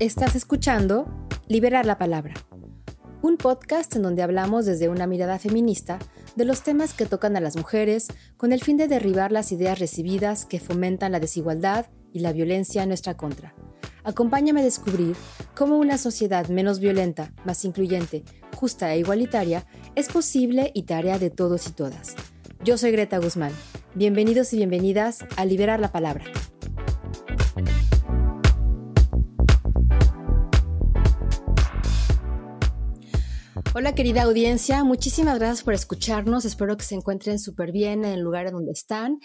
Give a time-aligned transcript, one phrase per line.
[0.00, 2.32] Estás escuchando Liberar la Palabra,
[3.20, 5.98] un podcast en donde hablamos desde una mirada feminista
[6.36, 8.08] de los temas que tocan a las mujeres
[8.38, 11.84] con el fin de derribar las ideas recibidas que fomentan la desigualdad
[12.14, 13.54] y la violencia en nuestra contra.
[14.02, 15.16] Acompáñame a descubrir
[15.54, 18.24] cómo una sociedad menos violenta, más incluyente,
[18.56, 22.16] justa e igualitaria es posible y tarea de todos y todas.
[22.64, 23.52] Yo soy Greta Guzmán.
[23.94, 26.24] Bienvenidos y bienvenidas a Liberar la Palabra.
[33.80, 36.44] Hola querida audiencia, muchísimas gracias por escucharnos.
[36.44, 39.20] Espero que se encuentren súper bien en el lugar donde están.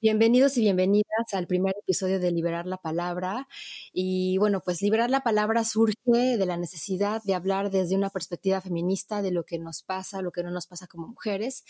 [0.00, 3.48] Bienvenidos y bienvenidas al primer episodio de Liberar la Palabra.
[3.92, 8.60] Y bueno, pues Liberar la Palabra surge de la necesidad de hablar desde una perspectiva
[8.60, 11.64] feminista de lo que nos pasa, lo que no nos pasa como mujeres.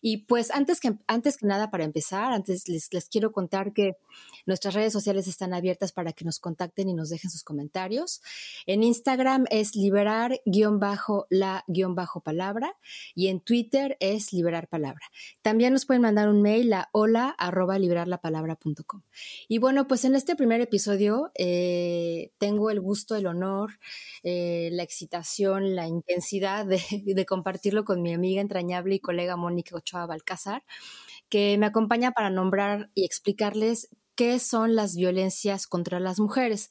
[0.00, 3.96] Y pues antes que, antes que nada, para empezar, antes les, quiero contar que
[4.46, 8.22] nuestras redes sociales están abiertas para que nos contacten y nos dejen sus comentarios.
[8.66, 12.76] En Instagram es liberar-la-palabra
[13.14, 15.06] y en Twitter es liberar palabra.
[15.42, 19.02] También nos pueden mandar un mail a hola arroba liberarlapalabra.com.
[19.48, 23.78] Y bueno, pues en este primer episodio eh, tengo el gusto, el honor,
[24.22, 29.76] eh, la excitación, la intensidad de, de compartirlo con mi amiga entrañable y colega Mónica
[29.76, 30.64] Ochoa Balcázar,
[31.28, 36.70] que me acompaña para nombrar y explicarles qué son las violencias contra las mujeres.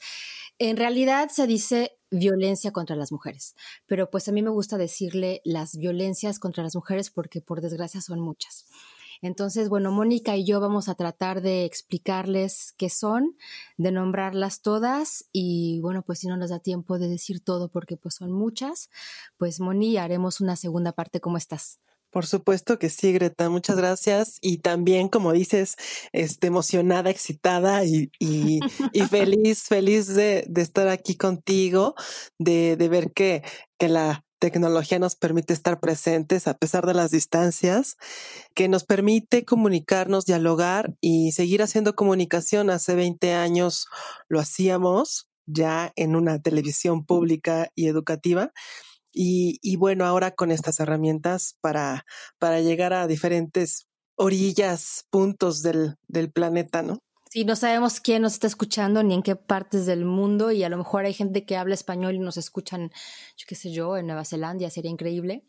[0.59, 5.41] En realidad se dice violencia contra las mujeres, pero pues a mí me gusta decirle
[5.45, 8.65] las violencias contra las mujeres porque por desgracia son muchas.
[9.21, 13.37] Entonces, bueno, Mónica y yo vamos a tratar de explicarles qué son,
[13.77, 17.97] de nombrarlas todas y bueno, pues si no nos da tiempo de decir todo porque
[17.97, 18.89] pues son muchas,
[19.37, 21.21] pues Moni, haremos una segunda parte.
[21.21, 21.79] ¿Cómo estás?
[22.15, 24.37] Por supuesto que sí, Greta, muchas gracias.
[24.39, 25.75] Y también, como dices,
[26.13, 28.61] este, emocionada, excitada y, y,
[28.93, 31.93] y feliz, feliz de, de, estar aquí contigo,
[32.39, 33.43] de, de ver que,
[33.77, 37.97] que la tecnología nos permite estar presentes a pesar de las distancias,
[38.53, 42.69] que nos permite comunicarnos, dialogar y seguir haciendo comunicación.
[42.69, 43.87] Hace 20 años
[44.29, 48.53] lo hacíamos ya en una televisión pública y educativa
[49.15, 52.05] y, y, bueno, ahora con estas herramientas para,
[52.37, 56.99] para llegar a diferentes orillas, puntos del, del planeta, ¿no?
[57.29, 60.69] Sí, no sabemos quién nos está escuchando ni en qué partes del mundo y a
[60.69, 62.91] lo mejor hay gente que habla español y nos escuchan,
[63.35, 65.45] yo qué sé yo, en Nueva Zelanda, sería increíble.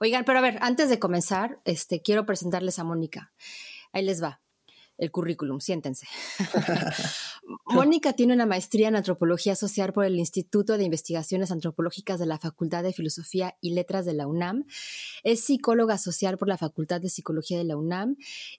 [0.00, 3.32] Oigan, pero a ver, antes de comenzar, este, quiero presentarles a Mónica.
[3.92, 4.40] Ahí les va
[5.00, 6.06] el currículum, siéntense.
[7.64, 12.38] Mónica tiene una maestría en antropología social por el Instituto de Investigaciones Antropológicas de la
[12.38, 14.66] Facultad de Filosofía y Letras de la UNAM.
[15.24, 18.16] Es psicóloga social por la Facultad de Psicología de la UNAM.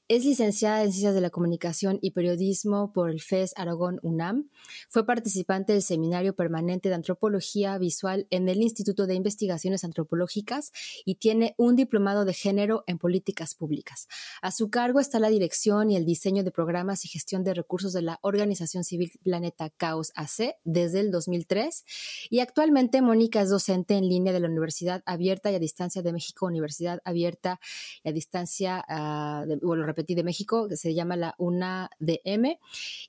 [0.07, 4.49] Es licenciada en Ciencias de la Comunicación y Periodismo por el FES Aragón UNAM.
[4.89, 10.71] Fue participante del Seminario Permanente de Antropología Visual en el Instituto de Investigaciones Antropológicas
[11.05, 14.07] y tiene un diplomado de género en políticas públicas.
[14.41, 17.91] A su cargo está la dirección y el diseño de programas y gestión de recursos
[17.91, 21.83] de la Organización Civil Planeta Caos AC desde el 2003
[22.29, 26.13] y actualmente Mónica es docente en línea de la Universidad Abierta y a Distancia de
[26.13, 27.59] México, Universidad Abierta
[28.03, 32.57] y a Distancia, uh, de, bueno, repetí, de México, que se llama la UNADM,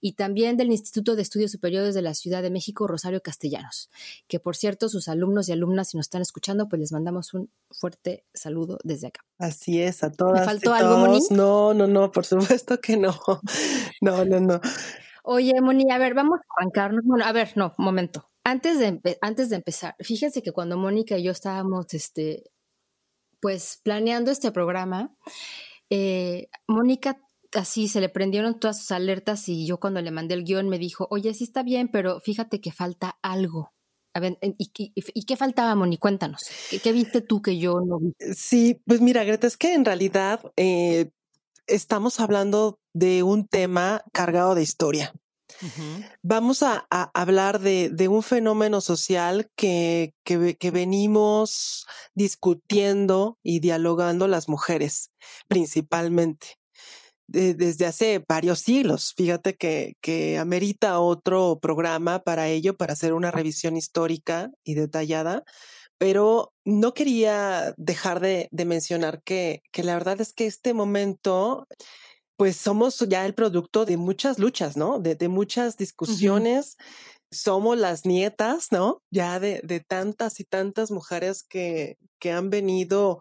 [0.00, 3.90] y también del Instituto de Estudios Superiores de la Ciudad de México, Rosario Castellanos,
[4.26, 7.50] que por cierto, sus alumnos y alumnas, si nos están escuchando, pues les mandamos un
[7.70, 9.24] fuerte saludo desde acá.
[9.38, 10.40] Así es, a todas.
[10.40, 11.20] ¿Me faltó algo, Moni?
[11.30, 13.11] No, no, no, por supuesto que no.
[14.00, 14.60] No, no, no.
[15.24, 17.02] Oye, Moni, a ver, vamos a arrancarnos.
[17.04, 18.26] Bueno, a ver, no, momento.
[18.44, 22.50] Antes de, antes de empezar, fíjense que cuando Mónica y yo estábamos, este,
[23.40, 25.14] pues, planeando este programa,
[25.90, 27.20] eh, Mónica
[27.52, 30.78] así se le prendieron todas sus alertas y yo cuando le mandé el guion me
[30.78, 33.72] dijo, oye, sí está bien, pero fíjate que falta algo.
[34.14, 35.96] A ver, ¿y, y, y qué faltaba, Moni?
[35.96, 36.42] Cuéntanos.
[36.68, 38.12] ¿Qué, ¿Qué, viste tú que yo no vi?
[38.34, 41.10] Sí, pues mira, Greta, es que en realidad eh,
[41.72, 45.12] estamos hablando de un tema cargado de historia.
[45.60, 46.10] Uh -huh.
[46.22, 53.60] Vamos a, a hablar de, de, un fenómeno social que, que, que, venimos discutiendo y
[53.60, 55.10] dialogando las mujeres,
[55.48, 56.58] principalmente.
[57.28, 59.14] De, desde hace varios siglos.
[59.16, 65.44] Fíjate que, que amerita otro programa para ello, para hacer una revisión histórica y detallada,
[66.02, 71.68] pero no quería dejar de, de mencionar que, que, la verdad es que este momento,
[72.36, 74.98] pues somos ya el producto de muchas luchas, ¿no?
[74.98, 76.74] De, de muchas discusiones.
[76.76, 77.36] Uh -huh.
[77.38, 79.00] Somos las nietas, ¿no?
[79.12, 83.20] Ya de, de, tantas y tantas mujeres que, que han venido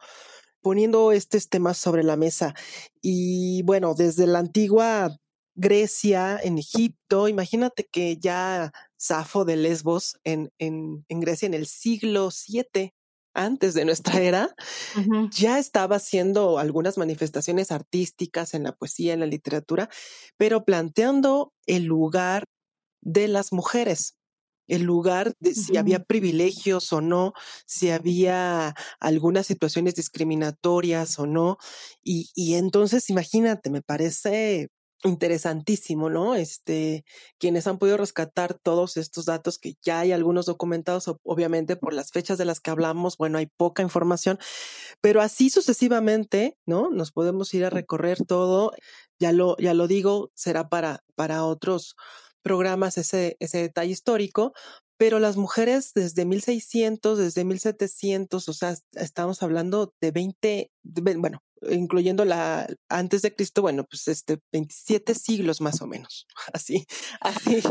[0.64, 2.56] poniendo estos temas sobre la mesa.
[3.00, 5.16] Y bueno, desde la antigua
[5.62, 7.28] Grecia, en Egipto.
[7.28, 12.92] Imagínate que ya Safo de Lesbos en, en, en Grecia en el siglo VII
[13.34, 14.54] antes de nuestra era,
[15.32, 19.90] ya estaba haciendo algunas manifestaciones artísticas en la poesía, en la literatura,
[20.36, 22.44] pero planteando el lugar
[23.02, 24.16] de las mujeres,
[24.68, 27.34] el lugar de si había privilegios o no,
[27.66, 31.58] si había algunas situaciones discriminatorias o no.
[32.04, 34.70] Y, y entonces, imagínate, me parece
[35.04, 36.36] interesantísimo, ¿no?
[36.36, 37.06] Este,
[37.40, 42.12] quienes han podido rescatar todos estos datos que ya hay algunos documentados, obviamente por las
[42.12, 44.40] fechas de las que hablamos, bueno, hay poca información,
[45.02, 46.90] pero así sucesivamente, ¿no?
[46.90, 48.74] Nos podemos ir a recorrer todo,
[49.20, 51.96] ya lo, ya lo digo, será para, para otros
[52.44, 54.54] programas ese, ese detalle histórico,
[55.02, 60.72] pero las mujeres desde 1600, desde 1700, o sea, estamos hablando de 20,
[61.18, 66.28] bueno, incluyendo la antes de Cristo, bueno, pues este 27 siglos más o menos.
[66.54, 66.86] Así,
[67.20, 67.64] así,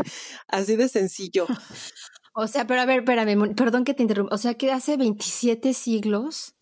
[0.49, 1.47] así de sencillo.
[2.33, 4.35] O sea, pero a ver, espérame, perdón que te interrumpa.
[4.35, 6.55] O sea, que hace 27 siglos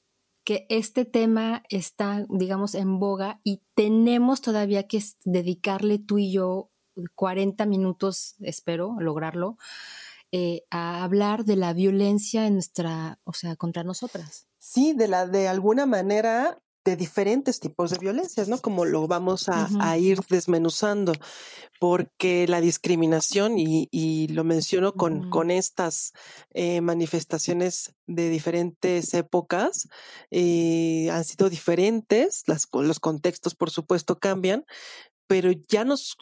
[0.44, 6.70] que este tema está, digamos, en boga y tenemos todavía que dedicarle tú y yo
[7.16, 9.58] 40 minutos, espero lograrlo,
[10.32, 14.48] eh, a hablar de la violencia en nuestra, o sea, contra nosotras.
[14.60, 18.58] Sí, de la de alguna manera de diferentes tipos de violencias, ¿no?
[18.60, 21.14] Como lo vamos a, ir desmenuzando,
[21.80, 26.14] porque la discriminación, y, lo menciono con, con estas
[26.52, 29.88] eh, manifestaciones de diferentes épocas,
[30.32, 34.66] eh, han sido diferentes, las, los contextos por supuesto cambian,
[35.28, 36.18] pero ya nos,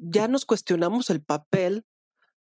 [0.00, 1.84] ya nos cuestionamos el papel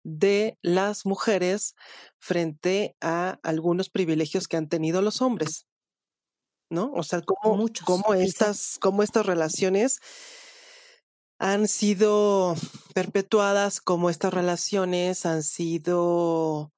[0.02, 1.74] de las mujeres
[2.18, 5.66] frente a algunos privilegios que han tenido los hombres.
[6.70, 6.92] ¿No?
[6.94, 9.98] O sea, cómo, cómo estas, cómo estas relaciones
[11.40, 12.54] han sido
[12.94, 16.70] perpetuadas, cómo estas relaciones han sido,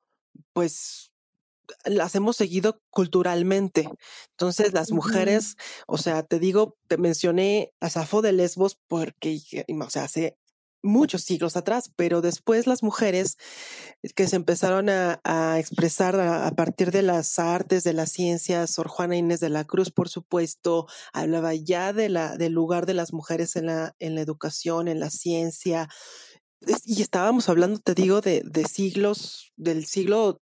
[0.54, 1.12] pues,
[1.84, 3.88] las hemos seguido culturalmente.
[4.30, 9.90] Entonces, las mujeres, o sea, te digo, te mencioné a Safo de Lesbos porque, o
[9.90, 10.38] sea, hace
[10.82, 13.38] muchos siglos atrás, pero después las mujeres
[14.14, 15.20] que se empezaron a,
[15.58, 19.90] expresar a, partir de las artes, de las ciencias, Sor Juana Inés de la Cruz,
[19.90, 24.20] por supuesto, hablaba ya de la, del lugar de las mujeres en la, en la
[24.20, 25.88] educación, en la ciencia,
[26.84, 30.40] y estábamos hablando, te digo, de, de siglos, del siglo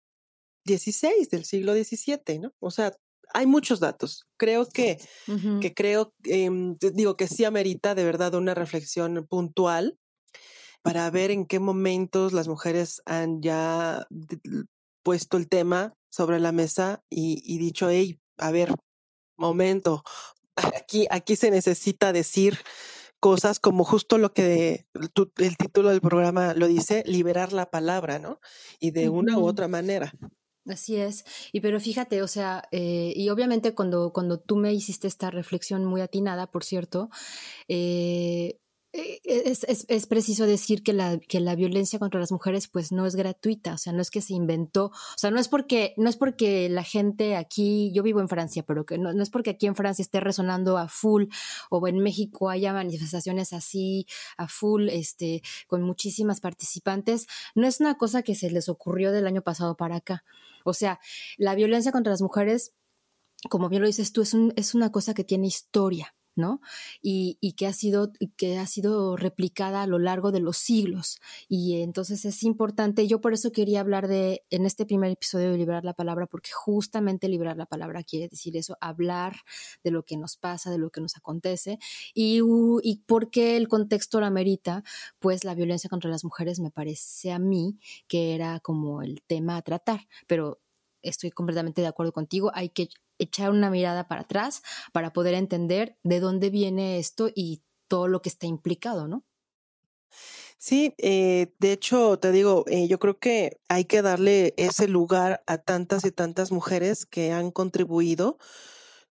[0.66, 2.52] XVI, del siglo XVII, ¿no?
[2.60, 2.92] O sea,
[3.32, 4.26] hay muchos datos.
[4.36, 4.98] Creo que,
[5.60, 6.50] que creo, eh,
[6.92, 9.98] digo que sí amerita de verdad una reflexión puntual
[10.82, 14.06] para ver en qué momentos las mujeres han ya
[15.02, 18.74] puesto el tema sobre la mesa y, dicho, hey, a ver,
[19.36, 20.02] momento,
[20.56, 22.58] aquí, aquí se necesita decir
[23.20, 28.40] cosas como justo lo que el título del programa lo dice, liberar la palabra, ¿no?
[28.78, 30.12] Y de una u otra manera.
[30.66, 31.24] Así es.
[31.52, 35.84] Y pero fíjate, o sea, eh, y obviamente cuando, cuando tú me hiciste esta reflexión
[35.84, 37.10] muy atinada, por cierto,
[37.68, 38.58] eh,
[38.92, 43.06] es, es, es, preciso decir que la, que la violencia contra las mujeres pues no
[43.06, 46.08] es gratuita, o sea, no es que se inventó, o sea, no es porque, no
[46.08, 49.50] es porque la gente aquí, yo vivo en Francia, pero que no, no es porque
[49.50, 51.26] aquí en Francia esté resonando a full
[51.70, 54.06] o en México haya manifestaciones así
[54.36, 59.26] a full, este, con muchísimas participantes, no es una cosa que se les ocurrió del
[59.26, 60.24] año pasado para acá.
[60.64, 60.98] O sea,
[61.38, 62.72] la violencia contra las mujeres,
[63.48, 66.60] como bien lo dices tú, es, un, es una cosa que tiene historia ¿no?
[67.02, 71.20] Y, que, ha sido, que ha sido replicada a lo largo de los siglos.
[71.48, 75.58] Y entonces es importante, yo por eso quería hablar de, en este primer episodio de
[75.58, 79.36] Liberar la Palabra, porque justamente liberar la palabra quiere decir eso, hablar
[79.84, 81.78] de lo que nos pasa, de lo que nos acontece,
[82.14, 82.40] y,
[82.82, 84.82] y porque el contexto lo amerita,
[85.18, 89.56] pues la violencia contra las mujeres me parece a mí que era como el tema
[89.56, 90.60] a tratar, pero
[91.02, 92.88] estoy completamente de acuerdo contigo, hay que
[93.18, 98.22] echar una mirada para atrás para poder entender de dónde viene esto y todo lo
[98.22, 99.24] que está implicado, ¿no?
[100.58, 105.42] Sí, eh, de hecho, te digo, eh, yo creo que hay que darle ese lugar
[105.46, 108.38] a tantas y tantas mujeres que han contribuido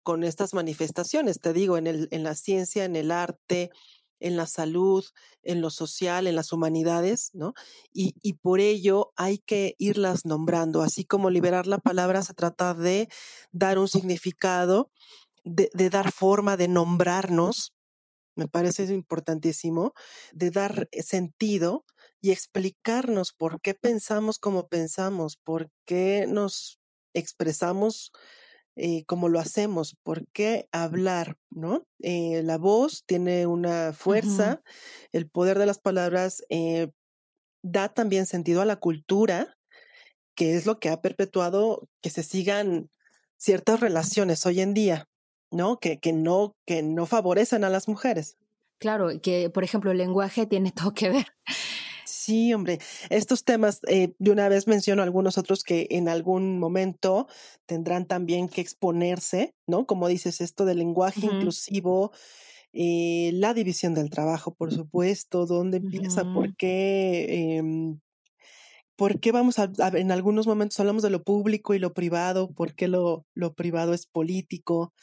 [0.04, 3.72] con estas manifestaciones, te digo, en, el, en la ciencia, en el arte,
[4.20, 5.06] en la salud,
[5.44, 7.54] en lo social, en las humanidades, ¿no?
[7.94, 12.74] Y, y, por ello hay que irlas nombrando, así como liberar la palabra se trata
[12.74, 13.10] de
[13.52, 14.92] dar un significado,
[15.44, 17.74] de, de dar forma, de nombrarnos,
[18.36, 19.94] me parece importantísimo,
[20.32, 21.86] de dar sentido
[22.22, 26.80] y explicarnos por qué pensamos como pensamos, por qué nos
[27.14, 28.12] expresamos
[28.82, 31.36] eh, como lo hacemos, ¿por qué hablar?
[31.50, 31.86] ¿No?
[32.02, 34.62] Eh, la voz tiene una fuerza,
[35.12, 36.90] el poder de las palabras eh,
[37.62, 39.58] da también sentido a la cultura,
[40.34, 42.90] que es lo que ha perpetuado que se sigan
[43.38, 45.10] ciertas relaciones hoy en día,
[45.52, 45.78] ¿no?
[45.80, 48.38] Que, que no, que no favorecen a las mujeres.
[48.80, 51.28] Claro, que por ejemplo el lenguaje tiene todo que ver.
[52.10, 52.80] Sí, hombre,
[53.12, 57.28] estos temas, eh, de una vez menciono algunos otros que en algún momento
[57.68, 59.86] tendrán también que exponerse, ¿no?
[59.86, 62.12] Como dices, esto del lenguaje inclusivo,
[62.74, 68.00] eh, la división del trabajo, por supuesto, dónde empieza, por qué, em,
[68.96, 72.76] por qué vamos a, en algunos momentos hablamos de lo público y lo privado, por
[72.76, 74.94] qué lo, lo privado es político,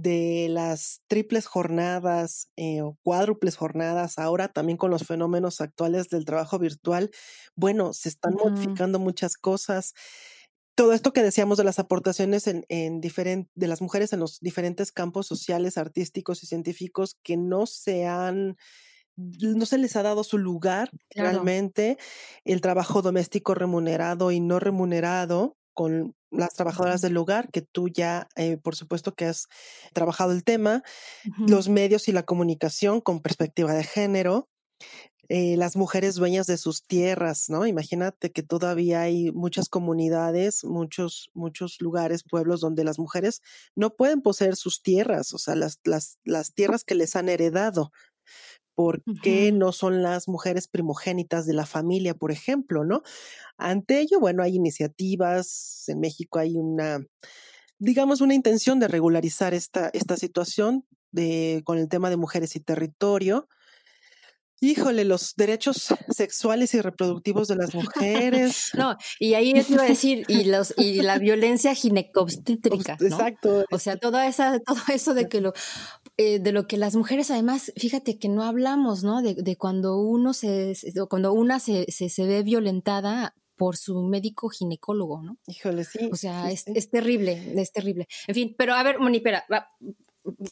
[0.00, 6.24] de las triples jornadas eh, o cuádruples jornadas, ahora también con los fenómenos actuales del
[6.24, 7.10] trabajo virtual,
[7.56, 9.94] bueno, se están modificando muchas cosas.
[10.76, 14.92] Todo esto que decíamos de las aportaciones en, en de las mujeres en los diferentes
[14.92, 18.56] campos sociales, artísticos y científicos que no se han
[19.16, 21.98] no se les ha dado su lugar realmente,
[22.44, 28.26] el trabajo doméstico remunerado y no remunerado, con las trabajadoras del hogar, que tú ya,
[28.34, 29.46] eh, por supuesto que has
[29.92, 30.82] trabajado el tema,
[31.38, 34.48] los medios y la comunicación con perspectiva de género,
[35.28, 37.64] eh, las mujeres dueñas de sus tierras, ¿no?
[37.64, 43.40] Imagínate que todavía hay muchas comunidades, muchos, muchos lugares, pueblos donde las mujeres
[43.76, 47.92] no pueden poseer sus tierras, o sea, las, las, las tierras que les han heredado,
[48.78, 53.02] por qué no son las mujeres primogénitas de la familia, por ejemplo, ¿no?
[53.56, 57.04] Ante ello, bueno, hay iniciativas, en México hay una,
[57.80, 62.60] digamos, una intención de regularizar esta, esta situación de, con el tema de mujeres y
[62.60, 63.48] territorio.
[64.60, 68.70] Híjole, los derechos sexuales y reproductivos de las mujeres.
[68.76, 73.06] no, y ahí te iba a decir, y los, y la violencia ginecobstétrica, ¿no?
[73.06, 73.64] Exacto.
[73.70, 75.52] O sea, toda esa, todo eso de que lo,
[76.16, 79.22] eh, de lo que las mujeres, además, fíjate que no hablamos, ¿no?
[79.22, 80.74] De, de cuando uno se,
[81.08, 85.38] cuando una se, se, se, ve violentada por su médico ginecólogo, ¿no?
[85.46, 86.08] Híjole, sí.
[86.12, 88.06] O sea, es, es, terrible, es terrible.
[88.26, 89.68] En fin, pero a ver, Moni, espera, va,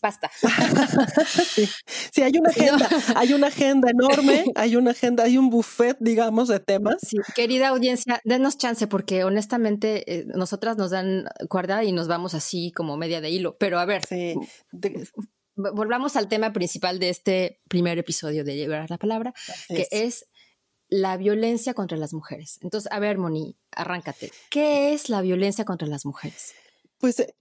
[0.01, 0.31] basta.
[2.13, 2.23] sí.
[2.23, 6.61] hay una agenda, hay una agenda enorme, hay una agenda, hay un buffet, digamos, de
[6.61, 6.97] temas.
[7.03, 12.35] Sí, querida audiencia, denos chance porque honestamente eh, nosotras nos dan cuerda y nos vamos
[12.35, 13.57] así como media de hilo.
[13.59, 14.35] Pero a ver, sí.
[15.55, 19.35] volvamos al tema principal de este primer episodio de Llevar la Palabra,
[19.69, 20.27] que es.
[20.89, 22.61] la violencia contra las mujeres.
[22.63, 24.31] Entonces, a ver, Moni, arráncate.
[24.51, 26.55] ¿Qué es la violencia contra las mujeres?
[26.99, 27.35] Pues eh,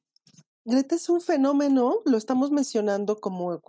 [0.68, 3.62] Greta es un fenómeno, lo estamos mencionando como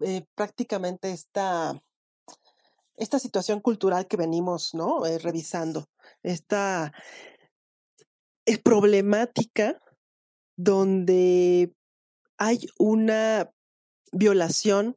[0.00, 1.80] eh, prácticamente esta,
[2.96, 5.06] esta situación cultural que venimos ¿no?
[5.06, 5.88] Eh, revisando,
[6.24, 6.92] esta
[8.44, 9.80] es problemática
[10.56, 11.72] donde
[12.38, 13.48] hay una
[14.10, 14.96] violación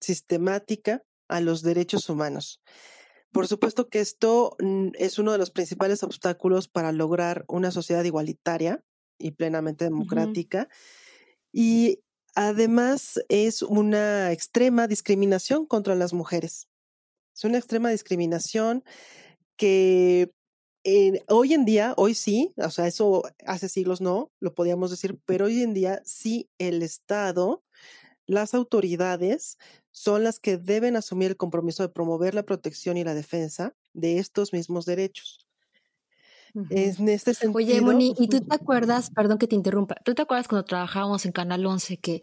[0.00, 2.62] sistemática a los derechos humanos.
[3.32, 8.04] Por supuesto que esto mm, es uno de los principales obstáculos para lograr una sociedad
[8.04, 8.82] igualitaria
[9.18, 10.68] y plenamente democrática.
[11.52, 12.00] Y
[12.34, 16.68] además es una extrema discriminación contra las mujeres.
[17.34, 18.84] Es una extrema discriminación
[19.56, 20.32] que
[21.28, 25.46] hoy en día, hoy sí, o sea, eso hace siglos no, lo podíamos decir, pero
[25.46, 27.62] hoy en día sí el Estado,
[28.26, 29.58] las autoridades
[29.90, 34.18] son las que deben asumir el compromiso de promover la protección y la defensa de
[34.18, 35.47] estos mismos derechos.
[36.54, 37.56] En este sentido.
[37.56, 41.26] Oye, Moni, ¿y tú te acuerdas, perdón que te interrumpa, tú te acuerdas cuando trabajábamos
[41.26, 42.22] en Canal 11 que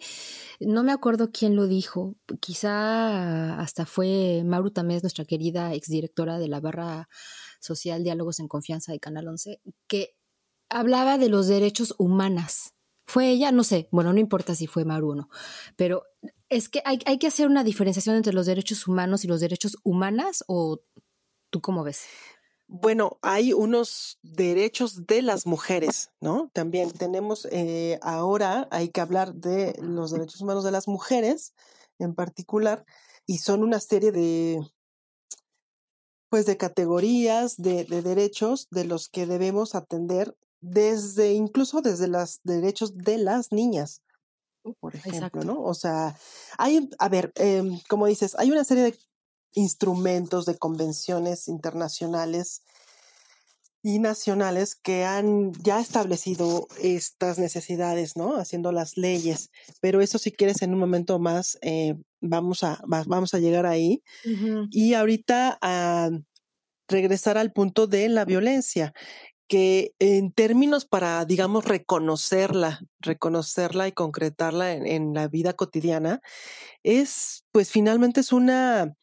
[0.60, 6.48] no me acuerdo quién lo dijo, quizá hasta fue Maru Tamés, nuestra querida exdirectora de
[6.48, 7.08] la barra
[7.60, 10.16] social Diálogos en Confianza de Canal 11, que
[10.70, 12.72] hablaba de los derechos humanos.
[13.08, 13.52] ¿Fue ella?
[13.52, 15.30] No sé, bueno, no importa si fue Maru o no,
[15.76, 16.04] pero
[16.50, 19.78] es que hay, hay que hacer una diferenciación entre los derechos humanos y los derechos
[19.84, 20.82] humanas o
[21.50, 22.06] tú cómo ves?
[22.68, 26.50] Bueno, hay unos derechos de las mujeres, ¿no?
[26.54, 31.54] También tenemos eh, ahora, hay que hablar de los derechos humanos de las mujeres
[32.00, 32.86] en particular,
[33.28, 34.60] y son una serie de,
[36.30, 42.40] pues, de categorías, de, de derechos de los que debemos atender desde, incluso desde los
[42.44, 44.02] derechos de las niñas,
[44.80, 45.62] por ejemplo, ¿no?
[45.62, 46.18] O sea,
[46.58, 48.98] hay, a ver, eh, como dices, hay una serie de
[49.56, 52.62] instrumentos de convenciones internacionales
[53.82, 58.38] y nacionales que han ya establecido estas necesidades, ¿no?
[58.38, 59.52] Haciendo las leyes.
[59.80, 64.04] Pero eso si quieres en un momento más eh, vamos, a, vamos a llegar ahí.
[64.72, 66.10] Y ahorita a
[66.88, 68.94] regresar al punto de la violencia,
[69.48, 76.22] que en términos para, digamos, reconocerla, reconocerla y concretarla en, la vida cotidiana,
[76.84, 78.96] es, pues finalmente es una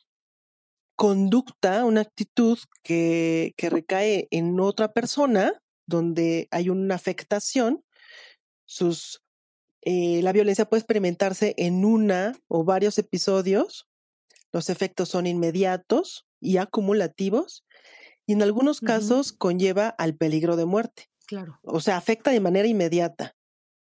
[0.97, 7.85] conducta, una actitud que, que recae en otra persona, donde hay una afectación,
[8.65, 9.23] sus,
[9.83, 13.89] eh, la violencia puede experimentarse en una o varios episodios,
[14.53, 17.65] los efectos son inmediatos y acumulativos,
[18.27, 21.09] y en algunos casos conlleva al peligro de muerte.
[21.27, 21.59] Claro.
[21.63, 23.35] O sea, afecta de manera inmediata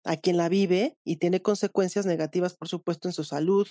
[0.04, 3.68] a quien la vive y tiene consecuencias negativas, por supuesto, en su salud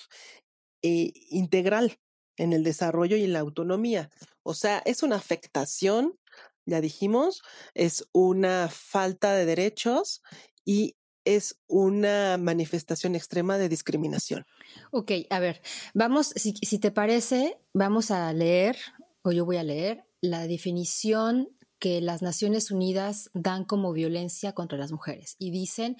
[0.81, 1.97] eh, integral,
[2.37, 4.09] en el desarrollo y en la autonomía.
[4.43, 6.17] O sea, es una afectación,
[6.65, 7.41] ya dijimos,
[7.73, 10.21] es una falta de derechos
[10.65, 14.45] y es una manifestación extrema de discriminación.
[14.91, 15.61] Ok, a ver,
[15.93, 18.77] vamos, si, si te parece, vamos a leer,
[19.21, 21.49] o yo voy a leer la definición
[21.83, 25.97] que las Naciones Unidas dan como violencia contra las mujeres y dicen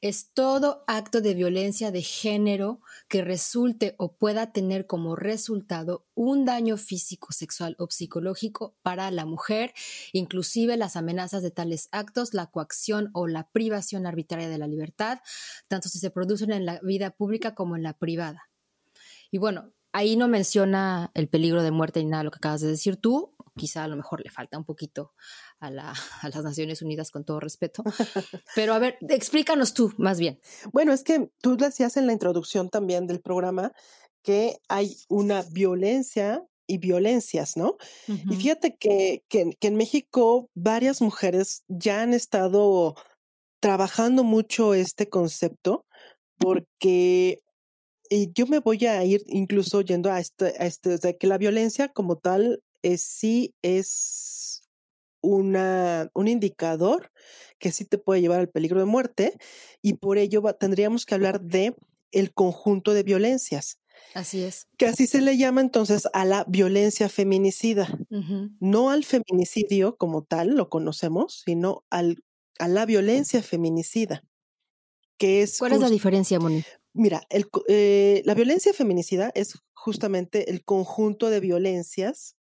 [0.00, 6.44] es todo acto de violencia de género que resulte o pueda tener como resultado un
[6.44, 9.74] daño físico, sexual o psicológico para la mujer,
[10.12, 15.18] inclusive las amenazas de tales actos, la coacción o la privación arbitraria de la libertad,
[15.66, 18.50] tanto si se producen en la vida pública como en la privada.
[19.32, 22.68] Y bueno, ahí no menciona el peligro de muerte ni nada lo que acabas de
[22.68, 25.12] decir tú, quizá a lo mejor le falta un poquito
[25.60, 27.82] a, las Naciones Unidas con todo respeto.
[28.54, 30.40] Pero a ver, explícanos tú más bien.
[30.72, 33.72] Bueno, es que tú decías en la introducción también del programa
[34.22, 37.76] que hay una violencia y violencias, ¿no?
[38.08, 42.94] Y fíjate que, que, en México varias mujeres ya han estado
[43.60, 45.84] trabajando mucho este concepto
[46.38, 47.42] porque
[48.08, 51.38] y yo me voy a ir incluso yendo a este, a este, de que la
[51.38, 52.62] violencia como tal
[52.98, 54.62] sí es
[55.22, 57.10] una, un indicador
[57.58, 59.38] que sí te puede llevar al peligro de muerte
[59.80, 61.74] y por ello tendríamos que hablar de
[62.12, 63.80] el conjunto de violencias.
[64.12, 64.68] Así es.
[64.76, 67.98] Que así se le llama entonces a la violencia feminicida,
[68.60, 72.22] no al feminicidio como tal, lo conocemos, sino al,
[72.58, 74.24] a la violencia feminicida.
[75.16, 76.64] Que es ¿Cuál es la diferencia, Moni?
[76.92, 82.36] Mira, el, eh, la violencia feminicida es justamente el conjunto de violencias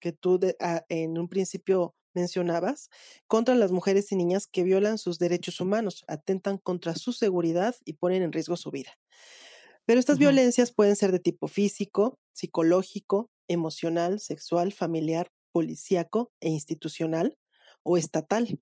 [0.00, 2.90] que tú ah, en un principio mencionabas,
[3.26, 7.94] contra las mujeres y niñas que violan sus derechos humanos, atentan contra su seguridad y
[7.94, 8.98] ponen en riesgo su vida.
[9.86, 17.36] Pero estas violencias pueden ser de tipo físico, psicológico, emocional, sexual, familiar, policíaco e institucional
[17.82, 18.60] o estatal.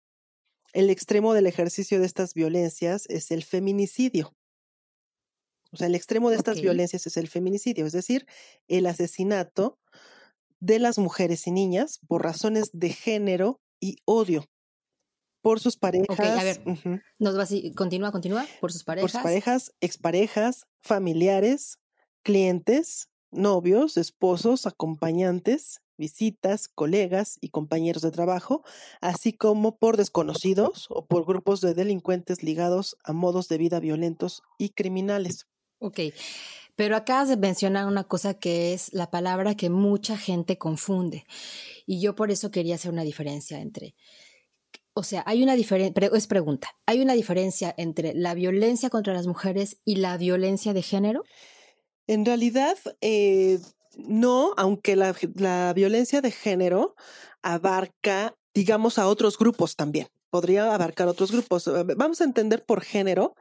[0.72, 4.34] El extremo del ejercicio de estas violencias es el feminicidio.
[5.70, 8.26] O sea, el extremo de estas violencias es el feminicidio, es decir,
[8.68, 9.78] el asesinato
[10.60, 14.44] de las mujeres y niñas por razones de género y odio
[15.42, 16.06] por sus parejas.
[16.10, 16.60] Ok, a ver,
[17.18, 19.12] nos va continúa, continúa, por sus parejas.
[19.12, 21.78] Por sus parejas, exparejas, familiares,
[22.22, 28.62] clientes, novios, esposos, acompañantes, visitas, colegas y compañeros de trabajo,
[29.00, 34.42] así como por desconocidos o por grupos de delincuentes ligados a modos de vida violentos
[34.58, 35.46] y criminales.
[35.80, 36.00] Ok,
[36.78, 41.24] pero acabas de mencionar una cosa que es la palabra que mucha gente confunde.
[41.86, 43.96] Y yo por eso quería hacer una diferencia entre,
[44.94, 49.26] o sea, hay una diferencia, es pregunta, ¿hay una diferencia entre la violencia contra las
[49.26, 51.24] mujeres y la violencia de género?
[52.06, 53.58] En realidad, eh,
[53.96, 56.94] no, aunque la, la violencia de género
[57.42, 60.06] abarca, digamos, a otros grupos también.
[60.30, 61.68] Podría abarcar otros grupos.
[61.96, 63.34] Vamos a entender por género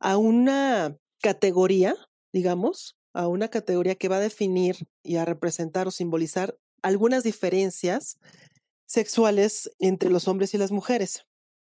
[0.00, 1.94] a una categoría
[2.32, 8.18] digamos, a una categoría que va a definir y a representar o simbolizar algunas diferencias
[8.86, 11.26] sexuales entre los hombres y las mujeres,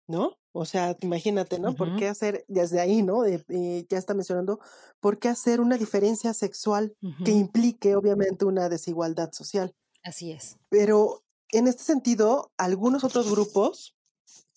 [0.08, 0.38] ¿no?
[0.52, 1.74] O sea, imagínate, ¿no?
[1.74, 3.26] ¿Por qué hacer desde ahí, ¿no?
[3.26, 4.58] ya está mencionando,
[5.00, 9.74] ¿por qué hacer una diferencia sexual que implique, obviamente, una desigualdad social?
[10.02, 10.56] Así es.
[10.70, 13.95] Pero en este sentido, algunos otros grupos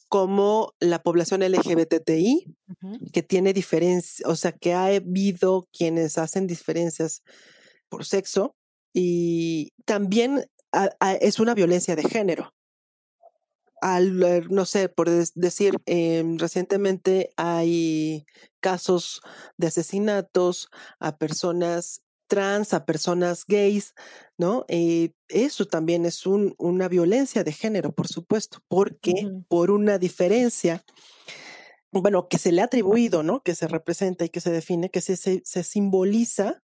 [0.10, 2.56] como la población LGBTI,
[3.14, 7.24] que tiene diferencias, o sea, que ha habido quienes hacen diferencias
[7.90, 8.56] por sexo
[8.94, 10.46] y también
[11.22, 12.54] es una violencia de género.
[13.82, 18.26] Al, eh, no sé, por decir, em, recientemente hay
[18.60, 19.22] casos
[19.58, 20.70] de asesinatos
[21.00, 23.94] a personas trans, a personas gays,
[24.38, 24.64] ¿no?
[24.70, 29.14] Eh, eso también es una violencia de género, por supuesto, porque
[29.50, 30.86] por una diferencia,
[31.92, 33.44] bueno, que se le ha atribuido, ¿no?
[33.44, 36.64] Que se representa y que se define, que se, se, simboliza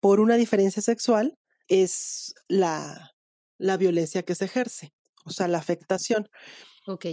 [0.00, 3.12] por una diferencia sexual, es la,
[3.58, 4.92] la violencia que se ejerce,
[5.24, 6.28] o sea, la afectación.
[6.86, 7.06] Ok.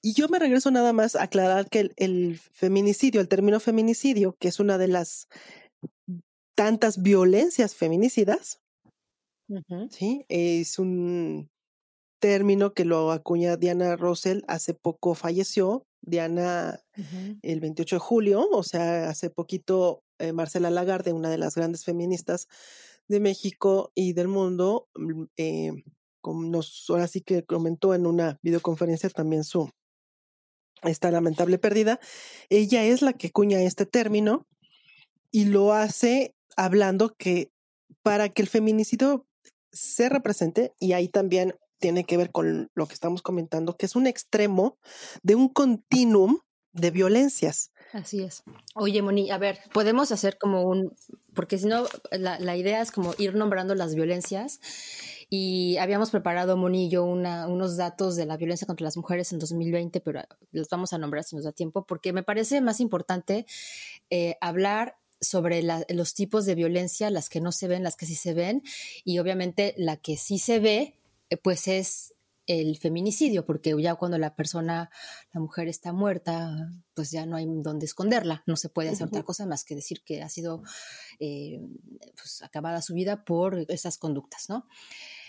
[0.00, 4.48] Y yo me regreso nada más a aclarar que el, feminicidio, el término feminicidio, que
[4.48, 5.28] es una de las
[6.54, 8.60] tantas violencias feminicidas,
[9.90, 10.24] ¿sí?
[10.28, 11.50] Es un
[12.20, 16.80] término que lo acuña Diana Russell, hace poco falleció, Diana
[17.42, 21.84] el 28 de julio, o sea, hace poquito eh, Marcela Lagarde, una de las grandes
[21.84, 22.48] feministas
[23.08, 25.84] de México y del mundo, mm, eh,
[26.20, 29.70] como nos, ahora sí que comentó en una videoconferencia también su
[30.82, 32.00] esta lamentable pérdida.
[32.48, 34.46] Ella es la que cuña este término
[35.30, 37.50] y lo hace hablando que
[38.02, 39.26] para que el feminicidio
[39.72, 43.96] se represente, y ahí también tiene que ver con lo que estamos comentando, que es
[43.96, 44.78] un extremo
[45.22, 46.38] de un continuum
[46.72, 47.72] de violencias.
[47.92, 48.42] Así es.
[48.74, 50.96] Oye, Moni, a ver, podemos hacer como un,
[51.34, 54.60] porque si no, la, idea es como ir nombrando las violencias
[55.30, 59.32] y habíamos preparado, Moni y yo, una, unos datos de la violencia contra las mujeres
[59.32, 62.80] en 2020, pero los vamos a nombrar si nos da tiempo, porque me parece más
[62.80, 63.46] importante
[64.10, 68.14] eh, hablar sobre los tipos de violencia, las que no se ven, las que sí
[68.14, 68.62] se ven,
[69.04, 70.98] y obviamente la que sí se ve,
[71.30, 72.14] eh, pues es
[72.46, 74.90] el feminicidio, porque ya cuando la persona,
[75.32, 79.22] la mujer está muerta, pues ya no hay dónde esconderla, no se puede hacer otra
[79.22, 80.62] cosa más que decir que ha sido
[81.20, 81.60] eh,
[82.14, 84.66] pues acabada su vida por esas conductas, ¿no?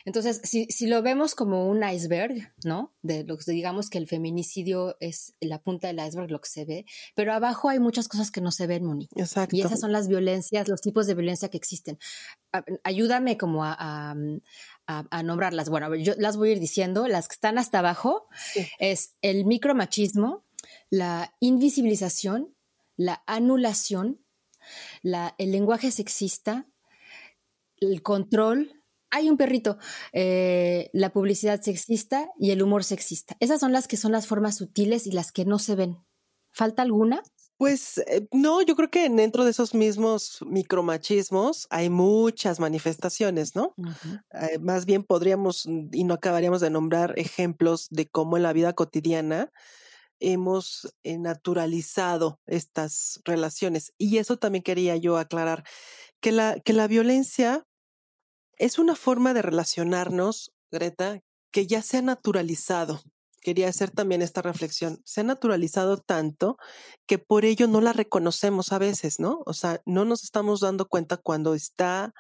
[0.05, 2.93] Entonces, si, si, lo vemos como un iceberg, ¿no?
[3.01, 6.63] De lo que digamos que el feminicidio es la punta del iceberg, lo que se
[6.63, 9.09] ve, pero abajo hay muchas cosas que no se ven, Moni.
[9.15, 9.55] Exacto.
[9.55, 11.97] Y esas son las violencias, los tipos de violencia que existen.
[12.83, 14.15] Ayúdame como a,
[14.85, 15.69] a, nombrarlas.
[15.69, 17.07] Bueno, yo las voy a ir diciendo.
[17.07, 18.27] Las que están hasta abajo
[18.77, 20.45] es el micromachismo,
[20.91, 22.55] la invisibilización,
[22.95, 24.21] la anulación,
[25.01, 26.67] la, el lenguaje sexista,
[27.77, 28.74] el control,
[29.11, 29.77] hay un perrito,
[30.13, 33.35] eh, la publicidad sexista y el humor sexista.
[33.39, 35.97] Esas son las que son las formas sutiles y las que no se ven.
[36.51, 37.21] ¿Falta alguna?
[37.57, 43.73] Pues eh, no, yo creo que dentro de esos mismos micromachismos hay muchas manifestaciones, ¿no?
[44.33, 48.73] Eh, más bien podríamos, y no acabaríamos de nombrar ejemplos de cómo en la vida
[48.73, 49.51] cotidiana
[50.19, 53.93] hemos naturalizado estas relaciones.
[53.97, 55.63] Y eso también quería yo aclarar,
[56.21, 57.65] que la, que la violencia
[58.57, 63.01] es una forma de relacionarnos, Greta, que ya se ha naturalizado.
[63.41, 65.01] Quería hacer también esta reflexión.
[65.05, 66.57] Se ha naturalizado tanto
[67.05, 69.43] que por ello no la reconocemos a veces, ¿no?
[69.45, 72.13] O sea, no nos estamos dando cuenta cuando está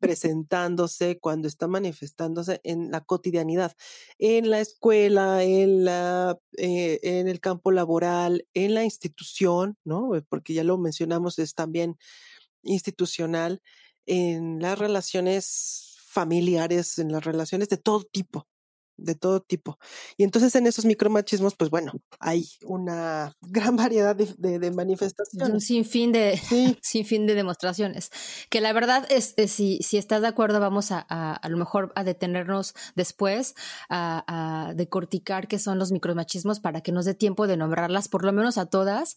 [0.00, 3.72] presentándose, cuando está manifestándose en la cotidianidad,
[4.18, 10.10] en la escuela, en, la, eh, en el campo laboral, en la institución, ¿no?
[10.28, 11.96] Porque ya lo mencionamos, es también
[12.62, 13.62] institucional
[14.06, 18.46] en las relaciones familiares, en las relaciones de todo tipo
[18.96, 19.78] de todo tipo.
[20.16, 25.50] Y entonces en esos micromachismos, pues bueno, hay una gran variedad de, de, manifestaciones.
[25.50, 26.40] Un sinfín de,
[26.82, 28.10] sin fin de demostraciones.
[28.50, 32.04] Que la verdad es, si, si estás de acuerdo, vamos a, a, lo mejor a
[32.04, 33.54] detenernos después,
[33.88, 34.24] a,
[34.68, 38.32] a decorticar qué son los micromachismos para que nos dé tiempo de nombrarlas, por lo
[38.32, 39.16] menos a todas.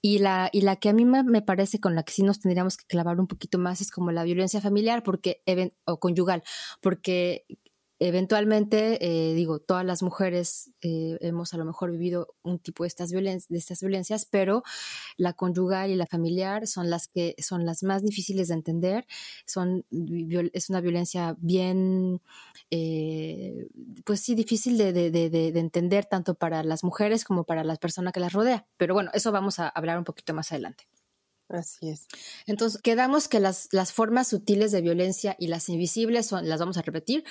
[0.00, 2.76] Y la, y la que a mí me parece con la que sí nos tendríamos
[2.76, 5.42] que clavar un poquito más es como la violencia familiar porque,
[5.84, 6.42] o conyugal,
[6.80, 7.46] porque
[7.98, 12.88] eventualmente, eh, digo, todas las mujeres eh, hemos a lo mejor vivido un tipo de
[12.88, 14.62] estas, de estas violencias, pero
[15.16, 19.06] la conyugal y la familiar son las que son las más difíciles de entender.
[19.46, 19.84] Son,
[20.52, 22.20] es una violencia bien,
[22.70, 23.68] eh,
[24.04, 28.12] pues sí, difícil de, de, de, entender tanto para las mujeres como para la persona
[28.12, 28.66] que las rodea.
[28.76, 30.86] Pero bueno, eso vamos a hablar un poquito más adelante.
[31.48, 32.08] Así es.
[32.46, 36.76] Entonces, quedamos que las, las, formas sutiles de violencia y las invisibles son, las vamos
[36.76, 37.22] a repetir,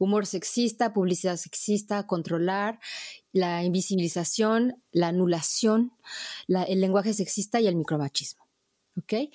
[0.00, 2.80] humor sexista, publicidad sexista, controlar,
[3.32, 5.92] la invisibilización, la anulación,
[6.48, 8.44] el lenguaje sexista y el micromachismo.
[8.96, 9.30] ¿Ok?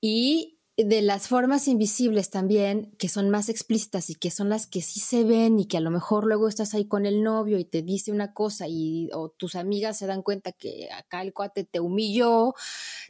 [0.00, 4.82] Y de las formas invisibles también, que son más explícitas y que son las que
[4.82, 7.64] sí se ven y que a lo mejor luego estás ahí con el novio y
[7.64, 11.64] te dice una cosa y o tus amigas se dan cuenta que acá el cuate
[11.64, 12.54] te humilló,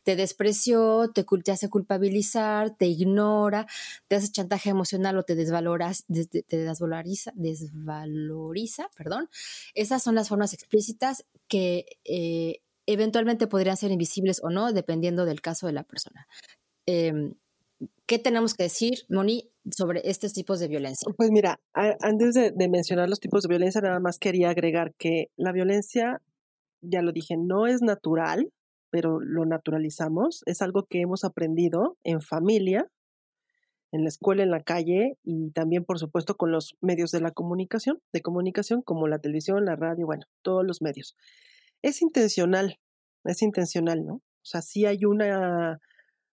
[0.04, 3.66] te despreció, te, te hace culpabilizar, te ignora,
[4.08, 9.28] te hace chantaje emocional o te desvaloras, te desvaloriza, desvaloriza, perdón.
[9.74, 15.40] Esas son las formas explícitas que eh, eventualmente podrían ser invisibles o no, dependiendo del
[15.40, 16.26] caso de la persona.
[16.86, 17.34] Em,
[18.06, 21.10] ¿Qué tenemos que decir, Moni, sobre estos tipos de violencia?
[21.16, 25.52] Pues mira, antes de, mencionar los tipos de violencia, nada más quería agregar que la
[25.52, 26.20] violencia,
[26.82, 28.52] ya lo dije, no es natural,
[28.90, 32.88] pero lo naturalizamos, es algo que hemos aprendido en familia,
[33.92, 37.30] en la escuela, en la calle y también, por supuesto, con los medios de la
[37.30, 41.16] comunicación, de comunicación como la televisión, la radio, bueno, todos los medios.
[41.82, 42.78] Es intencional,
[43.24, 44.14] es intencional, ¿no?
[44.14, 45.80] O sea, sí hay una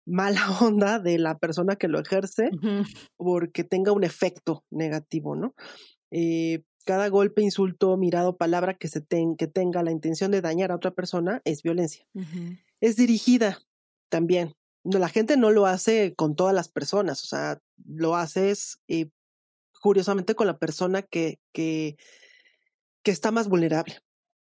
[0.05, 2.49] mala onda de la persona que lo ejerce
[3.17, 5.55] porque tenga un efecto negativo, ¿no?
[6.11, 9.03] Eh, cada golpe, insulto, mirado, palabra que, se
[9.37, 12.05] que tenga la intención de dañar a otra persona es violencia.
[12.79, 13.59] Es dirigida
[14.09, 14.53] también.
[14.83, 19.09] La gente no lo hace con todas las personas, o sea, lo haces eh,
[19.81, 21.97] curiosamente con la persona que, que,
[23.01, 24.04] que está más vulnerable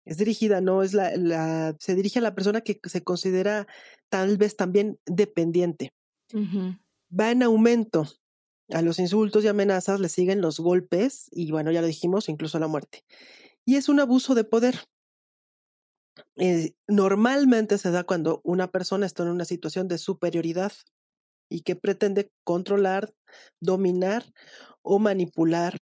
[0.05, 3.67] es dirigida, no es la, la, se dirige a la persona que se considera
[4.09, 5.91] tal vez también dependiente.
[7.19, 8.07] Va en aumento.
[8.71, 12.59] A los insultos y amenazas le siguen los golpes y bueno, ya lo dijimos, incluso
[12.59, 13.05] la muerte.
[13.67, 14.77] Y es un abuso de poder.
[16.37, 20.73] Eh, normalmente se da cuando una persona está en una situación de superioridad
[21.51, 23.13] y que pretende controlar,
[23.61, 24.25] dominar
[24.81, 25.77] o manipular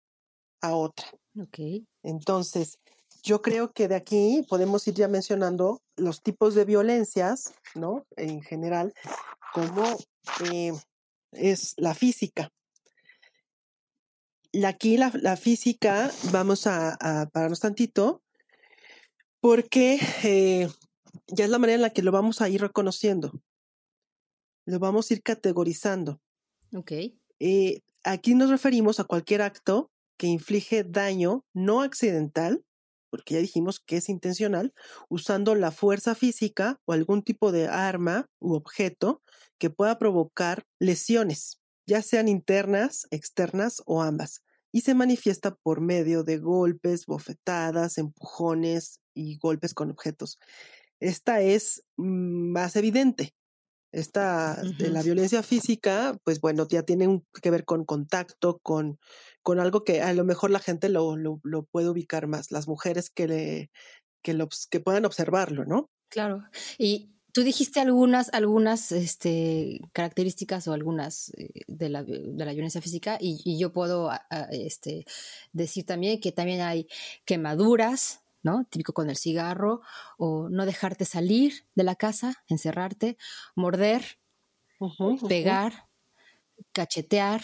[0.62, 1.07] a otra.
[1.38, 1.87] Okay.
[2.02, 2.78] Entonces,
[3.22, 8.07] yo creo que de aquí podemos ir ya mencionando los tipos de violencias, ¿no?
[8.16, 8.94] En general,
[9.52, 9.85] como
[10.50, 10.72] eh,
[11.33, 12.50] es la física.
[14.66, 16.96] Aquí la, física, vamos a,
[17.33, 18.22] pararnos tantito,
[19.40, 20.68] porque eh,
[21.26, 23.33] ya es la manera en la que lo vamos a ir reconociendo.
[24.64, 26.20] Lo vamos a ir categorizando.
[26.74, 26.92] Ok.
[27.40, 32.64] Eh, aquí nos referimos a cualquier acto que inflige daño no accidental
[33.10, 34.72] porque ya dijimos que es intencional,
[35.08, 39.22] usando la fuerza física o algún tipo de arma u objeto
[39.58, 44.42] que pueda provocar lesiones, ya sean internas, externas o ambas,
[44.72, 50.38] y se manifiesta por medio de golpes, bofetadas, empujones y golpes con objetos.
[51.00, 53.34] Esta es mm, más evidente,
[53.92, 58.98] esta de la violencia física, pues bueno, ya tiene que ver con contacto, con,
[59.42, 63.11] con algo que a lo mejor la gente lo, lo, puede ubicar más, las mujeres
[63.11, 63.70] que, le,
[64.22, 65.90] que, lo, que puedan observarlo, ¿no?
[66.11, 66.44] Claro.
[66.77, 72.81] Y tú dijiste algunas, algunas este, características o algunas eh, de la, de la violencia
[72.81, 74.11] física y, yo puedo
[74.51, 75.05] este,
[75.53, 76.88] decir también que también hay
[77.24, 78.64] quemaduras, ¿no?
[78.70, 79.81] Típico con el cigarro,
[80.16, 83.16] o no dejarte salir de la casa, encerrarte,
[83.55, 84.18] morder,
[85.29, 85.88] pegar,
[86.72, 87.42] cachetear,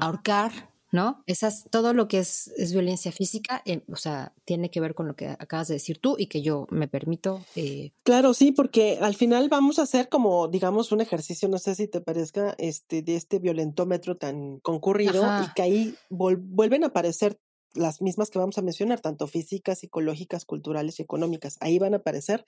[0.00, 0.52] ahorcar,
[0.90, 1.22] ¿no?
[1.26, 5.06] Esas, todo lo que es, es violencia física, eh, o sea, tiene que ver con
[5.06, 7.44] lo que acabas de decir tú y que yo me permito.
[7.56, 11.74] Eh, claro, sí, porque al final vamos a hacer como, digamos, un ejercicio, no sé
[11.74, 17.38] si te parezca, este, de este violentómetro tan concurrido y que ahí vuelven a aparecer
[17.74, 21.56] las mismas que vamos a mencionar, tanto físicas, psicológicas, culturales y económicas.
[21.60, 22.44] Ahí van a aparecer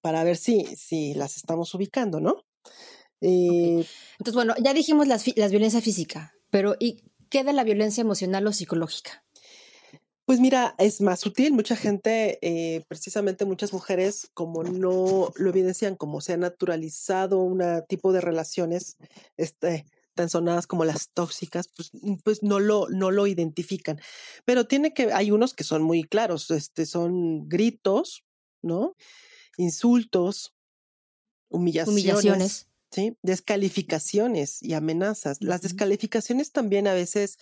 [0.00, 2.44] para ver si, si las estamos ubicando, ¿no?
[3.20, 3.84] Eh,
[4.18, 8.46] Entonces, bueno, ya dijimos las, las violencia física, pero ¿y qué de la violencia emocional
[8.46, 9.24] o psicológica?
[10.28, 11.54] Pues mira, es más sutil.
[11.54, 17.62] Mucha gente, eh, precisamente muchas mujeres, como no lo evidencian, como se ha naturalizado un
[17.88, 18.98] tipo de relaciones,
[19.38, 19.86] este,
[20.18, 24.00] tan sonadas como las tóxicas, pues, mm, pues no lo, no lo identifican.
[24.44, 28.24] Pero tiene que, hay unos que son muy claros, este, son gritos,
[28.60, 28.96] ¿no?
[29.58, 30.56] Insultos,
[31.50, 31.92] humillaciones.
[31.92, 32.68] humillaciones.
[32.90, 33.16] ¿sí?
[33.22, 35.38] Descalificaciones y amenazas.
[35.40, 37.38] Las descalificaciones también a veces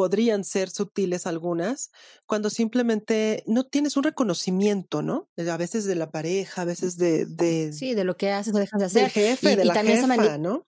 [0.00, 1.90] podrían ser sutiles algunas,
[2.24, 5.28] cuando simplemente no tienes un reconocimiento, ¿no?
[5.36, 7.26] A veces de la pareja, a veces de...
[7.26, 9.02] de sí, de lo que haces o dejas de hacer.
[9.02, 10.66] Del jefe, de la jefa, ¿no?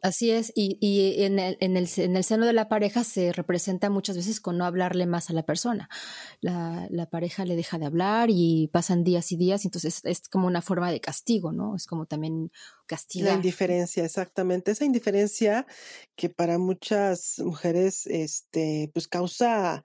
[0.00, 3.34] Así es, y, y en, el, en, el, en, el, seno de la pareja se
[3.34, 5.90] representa muchas veces con no hablarle más a la persona.
[6.40, 10.46] La, la pareja le deja de hablar y pasan días y días, entonces es como
[10.46, 11.76] una forma de castigo, ¿no?
[11.76, 12.50] Es como también
[12.86, 13.32] castigar.
[13.32, 14.70] La indiferencia, exactamente.
[14.70, 15.66] Esa indiferencia
[16.16, 19.84] que para muchas mujeres, este, pues causa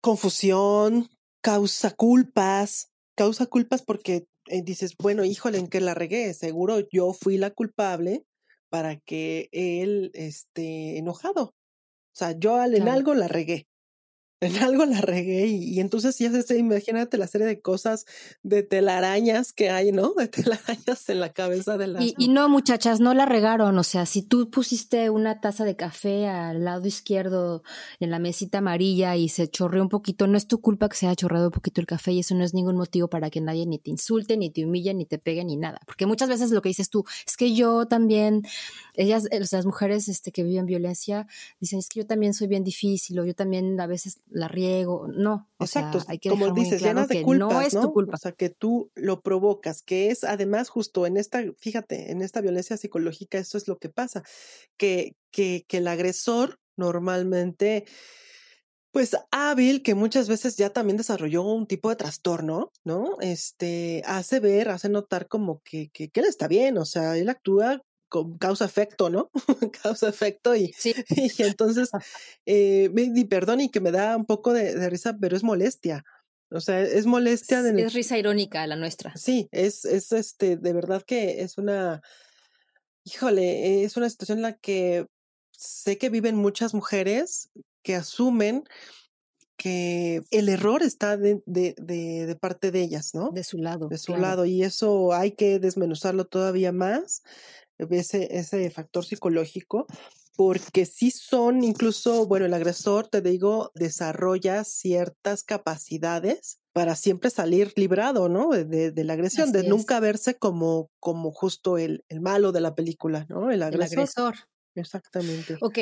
[0.00, 1.08] confusión,
[1.40, 7.12] causa culpas, causa culpas porque eh, dices, bueno, híjole, en que la regué, seguro yo
[7.12, 8.24] fui la culpable
[8.70, 11.44] para que él esté enojado.
[11.44, 13.66] O sea, yo en algo la regué
[14.40, 18.06] en algo la regué y, entonces ya se imagínate la serie de cosas
[18.42, 20.14] de telarañas que hay, ¿no?
[20.14, 22.02] De telarañas en la cabeza de la...
[22.02, 25.74] Y, y, no, muchachas, no la regaron, o sea, si tú pusiste una taza de
[25.74, 27.62] café al lado izquierdo
[27.98, 31.06] en la mesita amarilla y se chorreó un poquito, no es tu culpa que se
[31.06, 33.66] haya chorreado un poquito el café y eso no es ningún motivo para que nadie
[33.66, 36.62] ni te insulte, ni te humille, ni te pegue, ni nada, porque muchas veces lo
[36.62, 38.42] que dices tú es que yo también,
[38.94, 41.26] ellas, las mujeres este, que viven violencia,
[41.58, 45.06] dicen es que yo también soy bien difícil o yo también a veces la riego,
[45.08, 45.48] no.
[45.58, 48.14] Exacto, hay que como dices, llenas de culpas, no es tu culpa.
[48.14, 52.40] O sea, que tú lo provocas, que es además justo en esta, fíjate, en esta
[52.40, 54.22] violencia psicológica, eso es lo que pasa,
[54.76, 57.84] que, que, que el agresor normalmente
[58.90, 63.16] pues hábil, que muchas veces ya también desarrolló un tipo de trastorno, ¿no?
[63.20, 67.82] Este, hace ver, hace notar como que, que, él está bien, o sea, él actúa
[68.38, 69.30] causa-efecto, ¿no?
[69.82, 70.74] causa-efecto y,
[71.10, 71.90] y, entonces,
[72.46, 76.04] eh, me, perdón y que me da un poco de, risa, pero es molestia.
[76.50, 77.82] O sea, es molestia de...
[77.82, 79.14] Es risa irónica la nuestra.
[79.16, 82.00] Sí, es, es este, de verdad que es una,
[83.04, 85.06] híjole, es una situación en la que
[85.50, 87.50] sé que viven muchas mujeres
[87.82, 88.64] que asumen
[89.58, 93.30] que el error está de, de, de, parte de ellas, ¿no?
[93.30, 93.88] De su lado.
[93.88, 94.46] De su lado.
[94.46, 97.22] Y eso hay que desmenuzarlo todavía más,
[97.78, 99.86] ese, ese factor psicológico,
[100.36, 107.72] porque sí son, incluso, bueno, el agresor, te digo, desarrolla ciertas capacidades para siempre salir
[107.74, 108.50] librado, ¿no?
[108.50, 112.76] De, de la agresión, de nunca verse como, como justo el, el, malo de la
[112.76, 113.50] película, ¿no?
[113.50, 113.92] El agresor.
[113.92, 114.34] El agresor.
[114.76, 115.56] Exactamente.
[115.60, 115.78] Ok,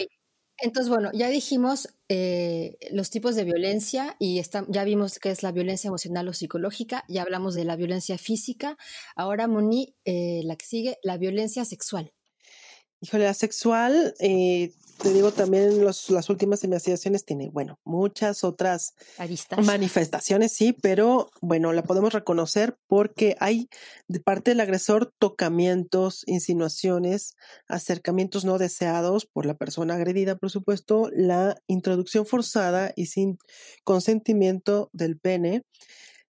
[0.58, 5.52] entonces, bueno, ya dijimos eh, los tipos de violencia y ya vimos qué es la
[5.52, 8.78] violencia emocional o psicológica, ya hablamos de la violencia física.
[9.16, 12.15] Ahora, Moni, eh, la que sigue, la violencia sexual.
[13.00, 18.94] Híjole, la sexual, eh, te digo también las últimas investigaciones tiene, bueno, muchas otras
[19.62, 23.68] manifestaciones, sí, pero bueno, la podemos reconocer porque hay
[24.08, 27.36] de parte del agresor tocamientos, insinuaciones,
[27.68, 33.38] acercamientos no deseados por la persona agredida, por supuesto, la introducción forzada y sin
[33.84, 35.62] consentimiento del pene,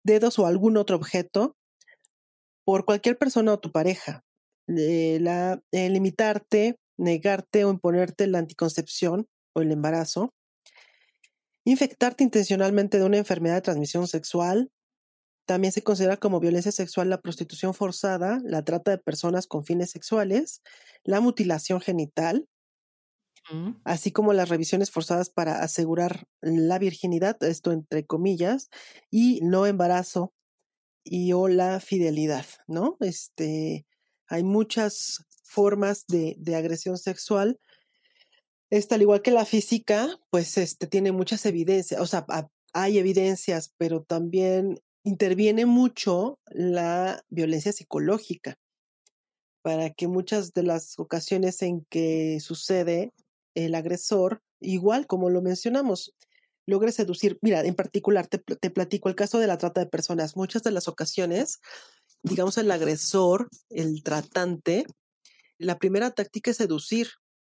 [0.03, 1.57] dedos o algún otro objeto
[2.65, 4.26] por cualquier persona o tu pareja
[4.67, 10.35] la, limitarte, negarte o imponerte la anticoncepción o el embarazo,
[11.65, 14.71] infectarte intencionalmente de una enfermedad de transmisión sexual,
[15.47, 19.91] también se considera como violencia sexual la prostitución forzada, la trata de personas con fines
[19.91, 20.61] sexuales,
[21.05, 22.49] la mutilación genital,
[23.85, 28.71] así como las revisiones forzadas para asegurar la virginidad, esto entre comillas,
[29.09, 30.33] y no embarazo
[31.05, 32.97] y o la fidelidad, ¿no?
[32.99, 33.87] Este,
[34.29, 37.59] hay muchas formas de, agresión sexual.
[38.71, 42.27] Esta, al igual que la física, pues este, tiene muchas evidencias, o sea,
[42.73, 48.59] hay evidencias, pero también interviene mucho la violencia psicológica
[49.63, 53.13] para que muchas de las ocasiones en que sucede
[53.55, 56.15] el agresor, igual como lo mencionamos,
[56.67, 57.39] logre seducir.
[57.41, 60.37] Mira, en particular, te, te platico el caso de la trata de personas.
[60.37, 61.61] Muchas de las ocasiones
[62.29, 64.87] digamos, el agresor, el tratante,
[65.59, 67.09] la primera táctica es seducir,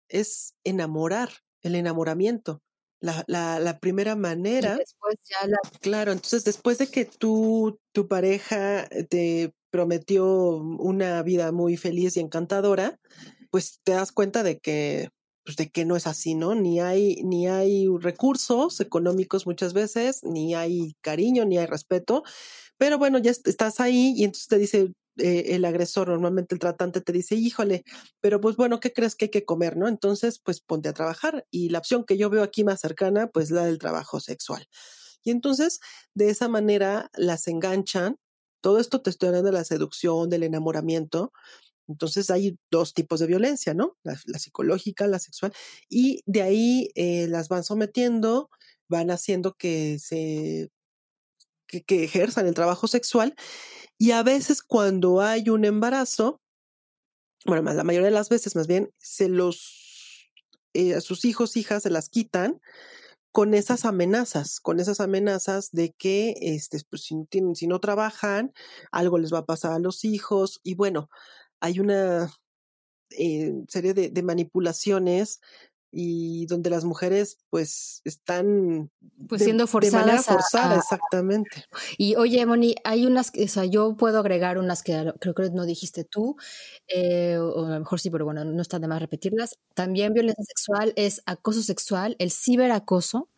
[0.09, 1.31] es enamorar,
[1.63, 2.61] el enamoramiento.
[3.01, 4.77] La, la, la primera manera.
[4.77, 5.59] después ya la...
[5.81, 12.21] Claro, entonces después de que tú, tu pareja te prometió una vida muy feliz y
[12.21, 12.99] encantadora,
[13.51, 15.11] pues te das cuenta de que
[15.45, 16.55] pues de que no es así, ¿no?
[16.55, 22.23] Ni hay, ni hay recursos económicos muchas veces, ni hay cariño, ni hay respeto.
[22.79, 27.01] Pero bueno, ya estás ahí y entonces te dice eh, el agresor, normalmente el tratante
[27.01, 27.85] te dice, híjole,
[28.21, 29.89] pero pues bueno, ¿qué crees que hay que comer, no?
[29.89, 31.47] Entonces, pues ponte a trabajar.
[31.51, 34.67] Y la opción que yo veo aquí más cercana, pues la del trabajo sexual.
[35.23, 35.81] Y entonces,
[36.15, 38.19] de esa manera, las enganchan.
[38.61, 41.33] Todo esto te estoy hablando de la seducción, del enamoramiento,
[41.89, 43.97] entonces hay dos tipos de violencia, ¿no?
[44.03, 45.53] La, psicológica, la sexual,
[45.89, 48.51] y de ahí eh, las van sometiendo,
[48.89, 50.71] van haciendo que se
[51.67, 53.35] que, ejerzan el trabajo sexual
[53.99, 56.41] y a veces cuando hay un embarazo,
[57.47, 60.31] bueno, la mayoría de las veces más bien, se los,
[60.73, 62.61] eh, a sus hijos, hijas se las quitan
[63.33, 68.53] con esas amenazas, con esas amenazas de que este, pues, si, tienen, si no trabajan,
[68.93, 71.11] algo les va a pasar a los hijos y bueno,
[71.61, 72.33] hay una
[73.11, 75.41] eh, serie de, manipulaciones
[75.97, 78.91] y donde las mujeres pues están
[79.29, 81.65] pues siendo forzadas de manera forzada exactamente.
[81.97, 85.65] Y oye Moni hay unas o sea yo puedo agregar unas que creo que no
[85.65, 86.37] dijiste tú
[86.89, 89.59] eh, o a lo mejor sí pero bueno no está de más repetirlas.
[89.75, 93.31] También violencia sexual es acoso sexual el ciberacoso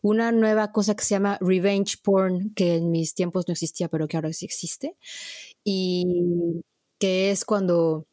[0.00, 4.08] una nueva cosa que se llama revenge porn que en mis tiempos no existía pero
[4.08, 4.96] que ahora sí existe
[5.62, 6.62] y
[6.98, 8.06] que es cuando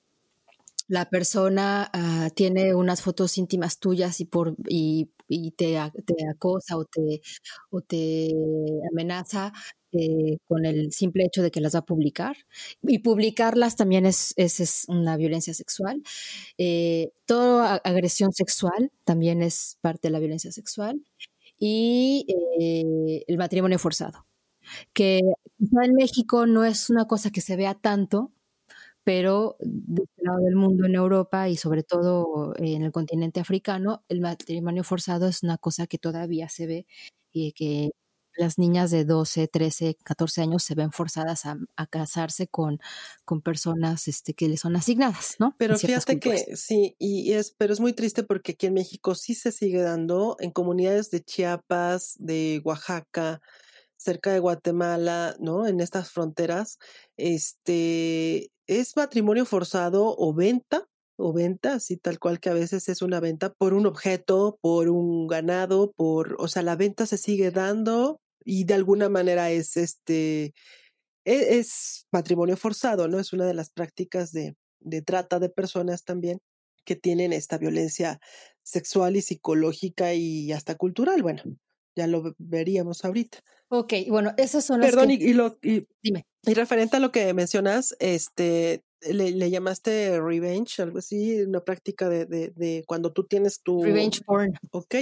[0.88, 5.10] la persona ah, tiene unas fotos íntimas tuyas y, por, y,
[5.58, 7.22] te, acosa o te,
[7.70, 8.32] o te
[8.92, 9.52] amenaza
[9.94, 12.36] eh, con el simple hecho de que las va a publicar.
[12.82, 16.04] Y publicarlas también es, es, una violencia sexual.
[16.58, 21.02] Eh, toda agresión sexual también es parte de la violencia sexual.
[21.60, 22.26] Y
[22.60, 24.26] eh, el matrimonio forzado,
[24.94, 28.32] que en México no es una cosa que se vea tanto,
[29.08, 34.04] pero de este lado del mundo, en Europa y sobre todo en el continente africano,
[34.10, 36.86] el matrimonio forzado es una cosa que todavía se ve
[37.32, 37.92] y que
[38.36, 41.58] las niñas de 12, 13, 14 años se ven forzadas a,
[41.90, 42.80] casarse con,
[43.24, 45.56] con personas este, que les son asignadas, ¿no?
[45.58, 49.36] Pero fíjate que sí, y es, pero es muy triste porque aquí en México sí
[49.36, 53.40] se sigue dando en comunidades de Chiapas, de Oaxaca,
[53.98, 55.68] cerca de Guatemala, ¿no?
[55.68, 56.78] En estas fronteras,
[57.18, 60.88] este, es matrimonio forzado o venta
[61.18, 64.90] o venta, así tal cual que a veces es una venta por un objeto, por
[64.90, 69.78] un ganado, por, o sea, la venta se sigue dando y de alguna manera es
[69.78, 70.54] este,
[71.26, 73.20] e, es, matrimonio forzado, ¿no?
[73.20, 76.40] Es una de las prácticas de, de trata de personas también
[76.86, 78.20] que tienen esta violencia
[78.64, 81.22] sexual y psicológica y hasta cultural.
[81.24, 81.44] Bueno,
[81.98, 83.40] ya lo veríamos ahorita.
[83.70, 86.26] Ok, bueno, esas son las Perdón, y, lo, y, Dime.
[86.44, 92.08] Y referente a lo que mencionas, este, le, le, llamaste revenge, algo así, una práctica
[92.08, 93.84] de, de, de, cuando tú tienes tu...
[93.84, 94.54] Revenge porn.
[94.72, 94.96] Ok,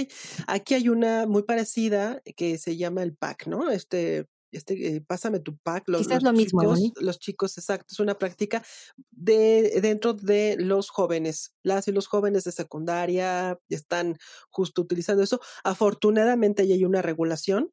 [0.48, 3.70] aquí hay una muy parecida que se llama el pack, ¿no?
[3.70, 4.26] Este,
[4.56, 5.84] este, eh, pásame tu pack.
[5.88, 8.64] Los, los lo mismo, chicos, los chicos, exacto, es una práctica
[9.10, 11.54] de dentro de los jóvenes.
[11.62, 14.16] Las y los jóvenes de secundaria están
[14.50, 15.40] justo utilizando eso.
[15.64, 17.72] Afortunadamente ya hay una regulación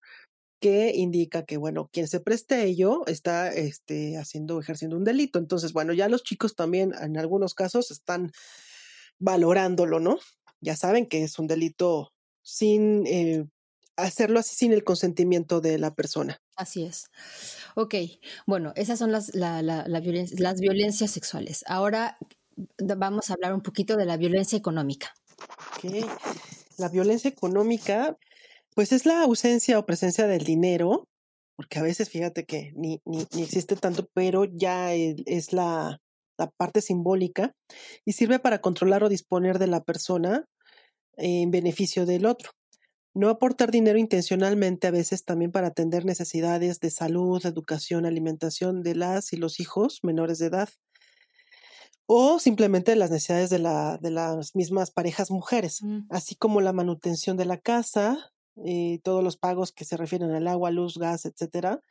[0.64, 5.38] que indica que, bueno, quien se preste a ello está este, haciendo, ejerciendo un delito.
[5.38, 8.32] Entonces, bueno, ya los chicos también en algunos casos están
[9.20, 10.20] valorándolo, ¿no?
[10.62, 12.14] Ya saben que es un delito
[12.44, 13.46] sin eh,
[13.98, 16.42] hacerlo así sin el consentimiento de la persona.
[16.56, 17.06] Así es.
[17.76, 17.96] Ok,
[18.46, 21.64] bueno, esas son las, la, la, las violencias sexuales.
[21.68, 22.18] Ahora
[22.78, 25.14] vamos a hablar un poquito de la violencia económica.
[25.78, 26.06] Ok,
[26.78, 28.18] la violencia económica
[28.76, 31.08] pues es la ausencia o presencia del dinero,
[31.56, 36.02] porque a veces fíjate que ni, ni, ni existe tanto, pero ya es la,
[36.38, 37.56] la, parte simbólica
[38.06, 40.46] y sirve para controlar o disponer de la persona
[41.18, 42.52] en beneficio del otro.
[43.14, 48.96] No aportar dinero intencionalmente a veces también para atender necesidades de salud, educación, alimentación de
[48.96, 50.70] las y los hijos menores de edad
[52.06, 56.08] o simplemente las necesidades de, la, de las mismas parejas mujeres, mm.
[56.10, 58.32] así como la manutención de la casa,
[58.66, 61.82] eh, todos los pagos que se refieren al agua, luz, gas, etcétera,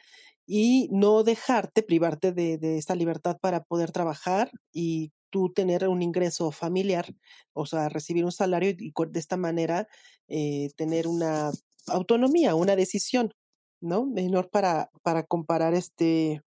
[0.47, 6.03] y no dejarte privarte de, de esta libertad para poder trabajar y tú tener un
[6.03, 7.07] ingreso familiar,
[7.55, 9.89] o sea, recibir un salario y de esta manera
[10.29, 11.51] eh, tener una
[11.89, 13.35] autonomía, una decisión,
[13.81, 14.05] ¿no?
[14.05, 16.43] Menor para, para comparar este,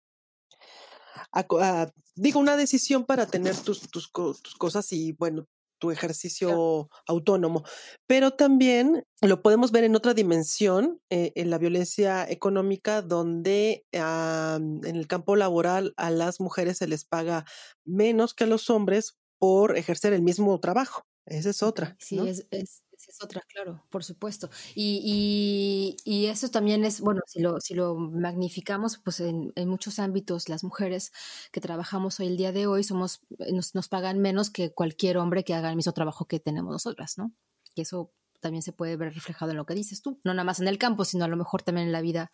[2.14, 5.47] digo, una decisión para tener tus, tus, tus, cosas y, bueno,
[5.81, 7.64] tu ejercicio autónomo.
[8.07, 14.97] Pero también lo podemos ver en otra dimensión, eh, en la violencia económica, donde en
[14.97, 17.45] el campo laboral a las mujeres se les paga
[17.85, 21.03] menos que a los hombres por ejercer el mismo trabajo.
[21.26, 21.97] Esa es otra.
[21.99, 22.83] Sí, es, es
[23.22, 24.50] otra, claro, por supuesto.
[24.74, 29.98] Y, y, eso también es, bueno, si lo, si lo magnificamos, pues en, en, muchos
[29.98, 31.12] ámbitos las mujeres
[31.52, 35.18] que trabajamos hoy el día de hoy somos, eh, nos, nos pagan menos que cualquier
[35.18, 37.32] hombre que haga el mismo trabajo que tenemos nosotras, ¿no?
[37.74, 40.61] Y eso también se puede ver reflejado en lo que dices tú, no nada más
[40.61, 42.30] en el campo, sino a lo mejor también en la vida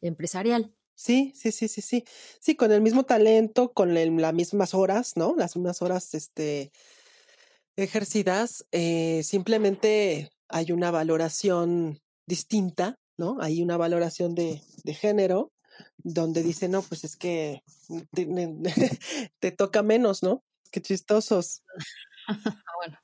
[0.00, 0.74] empresarial.
[0.94, 2.04] Sí, sí, sí, sí, sí.
[2.40, 5.34] Sí, con el mismo talento, con las mismas horas, ¿no?
[5.34, 6.72] Las mismas horas, este,
[7.80, 13.38] ejercidas, eh, simplemente hay una valoración distinta, ¿no?
[13.40, 15.52] Hay una valoración de, de género
[15.98, 17.62] donde dice, no, pues es que
[18.12, 18.26] te,
[19.38, 20.42] te toca menos, ¿no?
[20.70, 21.62] Qué chistosos.
[22.78, 22.98] bueno.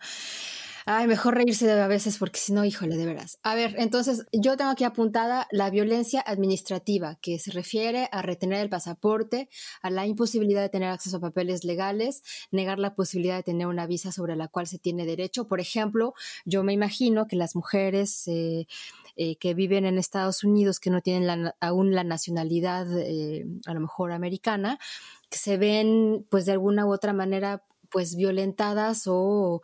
[0.88, 3.40] Ay, mejor reírse de a veces porque si no, híjole, de veras.
[3.42, 8.60] A ver, entonces yo tengo aquí apuntada la violencia administrativa, que se refiere a retener
[8.60, 9.48] el pasaporte,
[9.82, 12.22] a la imposibilidad de tener acceso a papeles legales,
[12.52, 15.48] negar la posibilidad de tener una visa sobre la cual se tiene derecho.
[15.48, 16.14] Por ejemplo,
[16.44, 18.68] yo me imagino que las mujeres eh,
[19.16, 23.80] eh, que viven en Estados Unidos, que no tienen aún la nacionalidad, eh, a lo
[23.80, 24.78] mejor americana,
[25.30, 29.62] que se ven, pues de alguna u otra manera, pues violentadas o,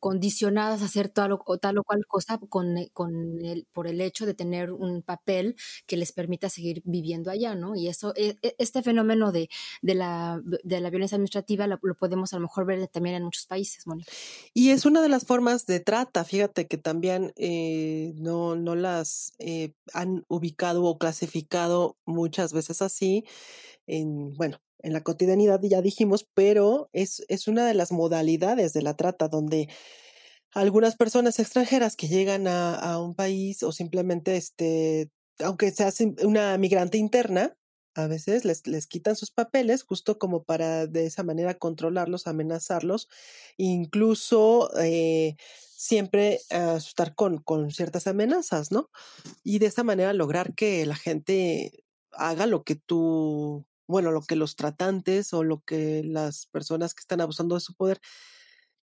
[0.00, 4.00] condicionadas a hacer tal o, tal o cual cosa con, eh, con el, por el
[4.00, 5.56] hecho de tener un papel
[5.86, 7.74] que les permita seguir viviendo allá, ¿no?
[7.76, 9.48] Y eso, e, e, este fenómeno de,
[9.82, 13.46] de, la, de la violencia administrativa lo, podemos a lo mejor ver también en muchos
[13.46, 14.10] países, Mónica.
[14.54, 19.32] Y es una de las formas de trata, fíjate que también eh, no, no las
[19.38, 23.24] eh, han ubicado o clasificado muchas veces así.
[23.98, 28.82] En, bueno, en la cotidianidad, ya dijimos, pero es, es una de las modalidades de
[28.82, 29.68] la trata donde
[30.52, 35.10] algunas personas extranjeras que llegan a, a un país o simplemente, este,
[35.44, 35.90] aunque sea
[36.24, 37.54] una migrante interna,
[37.96, 43.08] A veces les, les quitan sus papeles justo como para de esa manera controlarlos, amenazarlos,
[43.58, 45.34] incluso eh,
[45.76, 48.90] siempre asustar con, con ciertas amenazas, ¿no?
[49.44, 54.36] Y de esa manera lograr que la gente haga lo que tú, bueno, lo que
[54.36, 58.00] los tratantes o lo que las personas que están abusando de su poder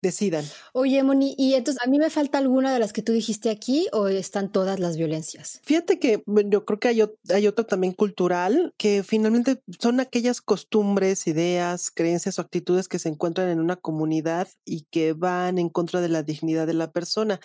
[0.02, 0.44] decidan.
[0.72, 3.88] Oye, Moni, ¿y entonces a mí me falta alguna de las que tú dijiste aquí
[3.92, 5.60] o están todas las violencias?
[5.64, 11.26] Fíjate que yo creo que hay, hay otro también cultural, que finalmente son aquellas costumbres,
[11.26, 16.00] ideas, creencias o actitudes que se encuentran en una comunidad y que van en contra
[16.00, 17.40] de la dignidad de la persona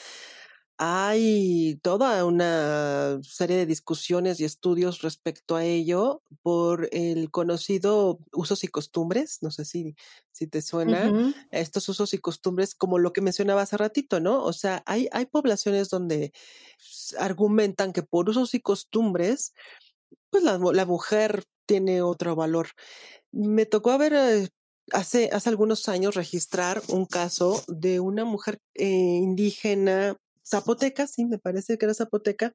[0.84, 8.64] hay toda una serie de discusiones y estudios respecto a ello por el conocido usos
[8.64, 9.96] y costumbres, no sé si,
[10.32, 14.44] si te suena, estos usos y costumbres como lo que mencionaba hace ratito, ¿no?
[14.44, 16.34] O sea, hay, hay poblaciones donde
[17.20, 19.54] argumentan que por usos y costumbres,
[20.32, 22.70] pues la, la mujer tiene otro valor.
[23.32, 24.50] Me tocó ver eh,
[24.92, 30.18] hace, hace algunos años registrar un caso de una mujer eh, indígena
[30.52, 32.54] Zapoteca, sí, me parece que era Zapoteca,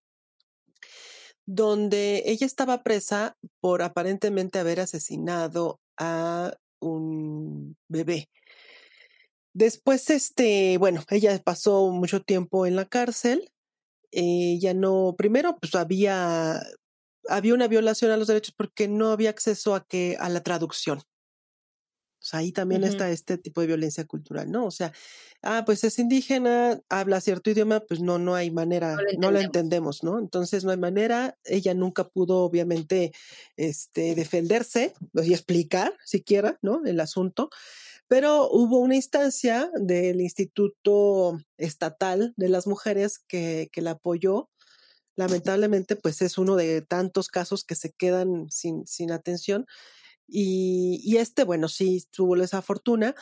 [1.46, 8.28] donde ella estaba presa por aparentemente haber asesinado a un bebé.
[9.54, 13.50] Después, este, bueno, ella pasó mucho tiempo en la cárcel.
[14.10, 16.60] Ella no, primero, pues había,
[17.28, 21.00] había una violación a los derechos porque no había acceso a que, a la traducción
[22.34, 24.66] ahí también está este tipo de violencia cultural, ¿no?
[24.66, 24.92] O sea,
[25.42, 30.02] ah, pues es indígena, habla cierto idioma, pues no, no hay manera, no, lo entendemos,
[30.02, 30.18] ¿no?
[30.18, 33.12] Entonces no hay manera, ella nunca pudo obviamente
[33.56, 36.82] este, defenderse y explicar siquiera, ¿no?
[36.84, 37.50] El asunto.
[38.08, 44.48] Pero hubo una instancia del Instituto Estatal de las Mujeres que, que la apoyó
[45.16, 49.66] lamentablemente, pues es uno de tantos casos que se quedan sin, sin atención
[50.28, 53.14] y, este, bueno, sí tuvo esa fortuna.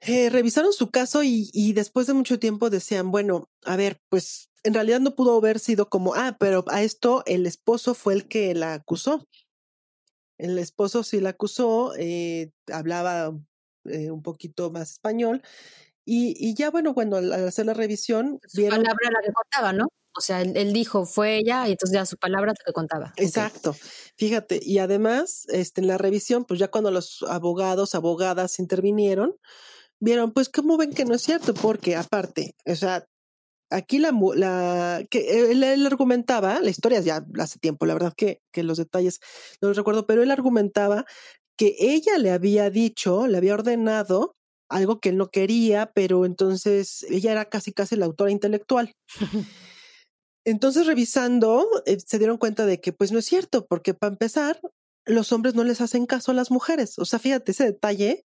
[0.00, 4.50] Eh, revisaron su caso y, y, después de mucho tiempo decían, bueno, a ver, pues
[4.64, 8.28] en realidad no pudo haber sido como, ah, pero a esto el esposo fue el
[8.28, 9.28] que la acusó.
[10.38, 13.32] El esposo sí la acusó, eh, hablaba
[13.84, 15.42] eh, un poquito más español
[16.04, 18.40] y, y, ya, bueno, cuando al hacer la revisión...
[18.46, 18.82] Su vieron...
[18.82, 19.88] palabra la que contaba, ¿no?
[20.14, 23.12] O sea, él, dijo, fue ella, y entonces ya su palabra lo que contaba.
[23.16, 23.74] Exacto.
[24.16, 29.36] Fíjate, y además, este, en la revisión, pues ya cuando los abogados, abogadas intervinieron,
[30.00, 31.54] vieron, pues, ¿cómo ven que no es cierto?
[31.54, 33.06] Porque aparte, o sea,
[33.70, 38.40] aquí la, la que él, él, argumentaba, la historia ya hace tiempo, la verdad que,
[38.52, 39.20] que los detalles
[39.60, 41.06] no los recuerdo, pero él argumentaba
[41.56, 44.36] que ella le había dicho, le había ordenado
[44.68, 48.92] algo que él no quería, pero entonces ella era casi casi la autora intelectual.
[50.44, 54.60] Entonces, revisando, eh, se dieron cuenta de que pues no es cierto, porque para empezar,
[55.04, 56.98] los hombres no les hacen caso a las mujeres.
[56.98, 58.24] O sea, fíjate, ese detalle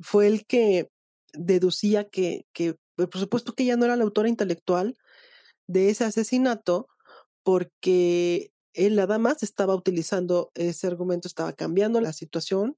[0.00, 0.90] fue el que
[1.34, 4.96] deducía que, que pues, por supuesto que ella no era la autora intelectual
[5.68, 6.88] de ese asesinato,
[7.42, 12.76] porque él nada más estaba utilizando ese argumento, estaba cambiando la situación,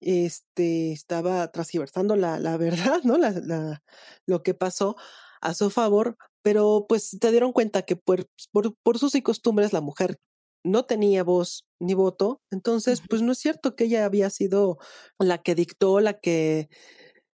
[0.00, 3.18] este, estaba transversando la, la verdad, ¿no?
[3.18, 3.82] La, la,
[4.26, 4.96] lo que pasó
[5.40, 9.72] a su favor pero pues te dieron cuenta que por, por, por sus y costumbres
[9.72, 10.18] la mujer
[10.64, 14.78] no tenía voz ni voto, entonces pues no es cierto que ella había sido
[15.18, 16.68] la que dictó, la que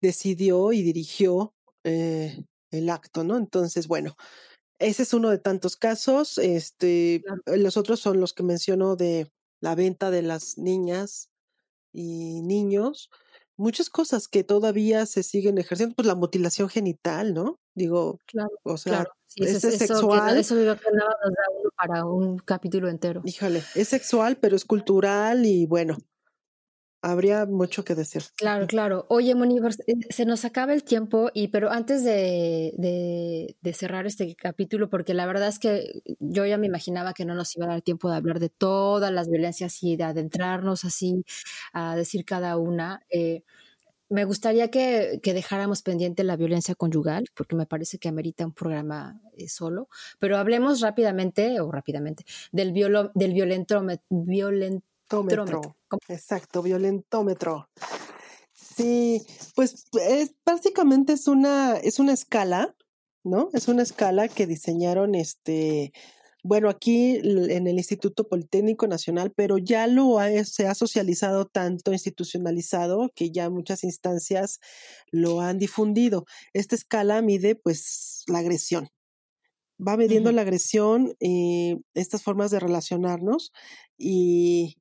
[0.01, 3.36] decidió y dirigió eh, el acto, ¿no?
[3.36, 4.16] Entonces, bueno,
[4.78, 6.38] ese es uno de tantos casos.
[6.38, 9.30] Este, los otros son los que menciono de
[9.61, 11.30] la venta de las niñas
[11.92, 13.11] y niños.
[13.59, 17.59] Muchas cosas que todavía se siguen ejerciendo, pues la mutilación genital, ¿no?
[17.74, 19.06] Digo, claro, o sea,
[19.36, 20.38] es sexual.
[20.38, 20.76] eso que
[21.76, 23.20] para un capítulo entero.
[23.24, 25.98] Híjole, es sexual, pero es cultural y bueno,
[27.09, 28.22] habría mucho que decir.
[28.36, 29.06] Claro, claro.
[29.09, 34.06] Oye, Moni, eh, se nos acaba el tiempo, y pero antes de, de, de, cerrar
[34.06, 37.66] este capítulo, porque la verdad es que yo ya me imaginaba que no nos iba
[37.66, 41.24] a dar tiempo de hablar de todas las violencias y de adentrarnos así
[41.72, 43.02] a decir cada una.
[43.11, 43.42] Eh,
[44.11, 49.20] me gustaría que, dejáramos pendiente la violencia conyugal, porque me parece que amerita un programa
[49.36, 49.88] eh, solo,
[50.18, 54.04] pero hablemos rápidamente, o rápidamente, del, violo, del violentómetro.
[55.09, 55.76] Violentómetro.
[56.09, 57.68] Exacto, violentómetro.
[58.52, 59.22] Sí,
[59.54, 62.76] pues es, básicamente es una, es una escala,
[63.24, 63.50] ¿no?
[63.52, 65.92] Es una escala que diseñaron este
[66.44, 73.11] bueno, aquí en el Instituto Politécnico Nacional, pero ya lo se ha socializado tanto, institucionalizado,
[73.14, 74.61] que ya muchas instancias
[75.11, 76.24] lo han difundido.
[76.52, 78.88] Esta escala mide pues la agresión.
[79.84, 83.52] Va midiendo la agresión, y estas formas de relacionarnos
[83.96, 84.76] y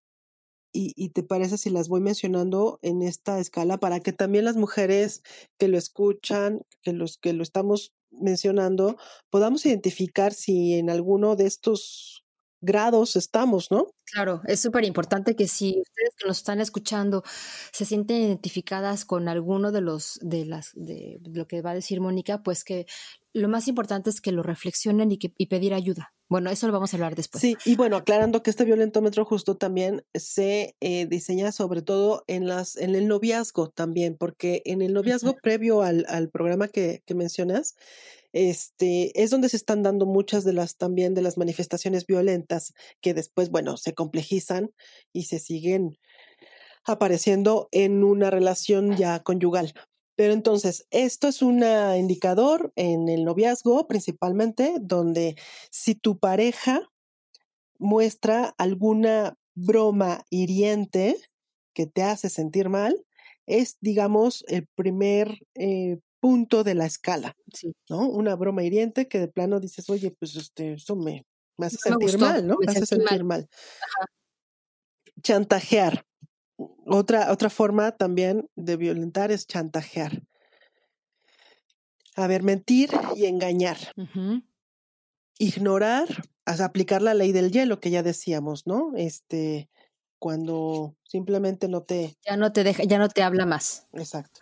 [0.78, 5.23] y, te parece si las voy mencionando en esta escala para que también las mujeres
[5.57, 8.97] que lo escuchan, que los que lo estamos mencionando,
[9.30, 12.23] podamos identificar si en alguno de estos
[12.61, 13.88] grados estamos, ¿no?
[14.05, 17.23] Claro, es súper importante que si ustedes que nos están escuchando
[17.71, 22.01] se sienten identificadas con alguno de los de las de lo que va a decir
[22.01, 22.86] Mónica, pues que
[23.34, 26.13] lo más importante es que lo reflexionen y que y pedir ayuda.
[26.30, 27.41] Bueno, eso lo vamos a hablar después.
[27.41, 32.47] Sí, y bueno, aclarando que este violentómetro justo también se eh, diseña sobre todo en
[32.47, 37.15] las en el noviazgo también, porque en el noviazgo previo al, al programa que, que
[37.15, 37.75] mencionas,
[38.34, 43.13] este, es donde se están dando muchas de las también de las manifestaciones violentas que
[43.13, 44.71] después, bueno, se complejizan
[45.13, 45.97] y se siguen
[46.84, 49.73] apareciendo en una relación ya conyugal.
[50.18, 55.36] Pero entonces, esto es un indicador en el noviazgo principalmente, donde
[55.70, 56.89] si tu pareja
[57.78, 61.15] muestra alguna broma hiriente
[61.76, 63.05] que te hace sentir mal,
[63.45, 67.36] es, digamos, el primer eh, punto de la escala,
[67.88, 68.09] ¿no?
[68.09, 71.28] Una broma hiriente que de plano dices, oye, pues este, eso me,
[71.59, 72.57] hace sentir mal, ¿no?
[72.59, 73.47] Me, hace sentir mal.
[75.22, 76.07] Chantajear.
[76.86, 80.24] Otra, otra forma también de violentar es chantajear.
[82.16, 83.78] A ver, mentir y engañar.
[85.39, 86.08] Ignorar,
[86.45, 88.93] aplicar la ley del hielo que ya decíamos, ¿no?
[88.95, 89.70] Este,
[90.18, 92.18] cuando simplemente no te.
[92.26, 93.88] Ya no te deja, ya no te habla más.
[93.93, 94.39] Exacto.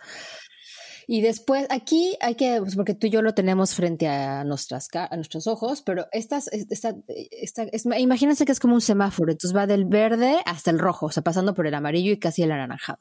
[1.08, 4.90] Y después aquí hay que, pues porque tú y yo lo tenemos frente a, nuestras,
[4.94, 6.96] a nuestros ojos, pero estas, esta,
[7.32, 11.08] esta, es, imagínense que es como un semáforo, entonces va del verde hasta el rojo,
[11.08, 13.00] o sea, pasando por el amarillo y casi el anaranjado.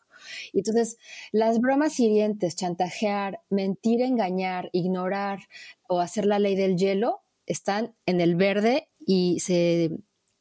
[0.53, 0.99] Y entonces,
[1.33, 5.41] las bromas hirientes, chantajear, mentir, engañar, ignorar
[5.89, 9.91] o hacer la ley del hielo, están en el verde y se,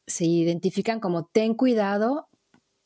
[0.06, 2.28] se identifican como ten cuidado,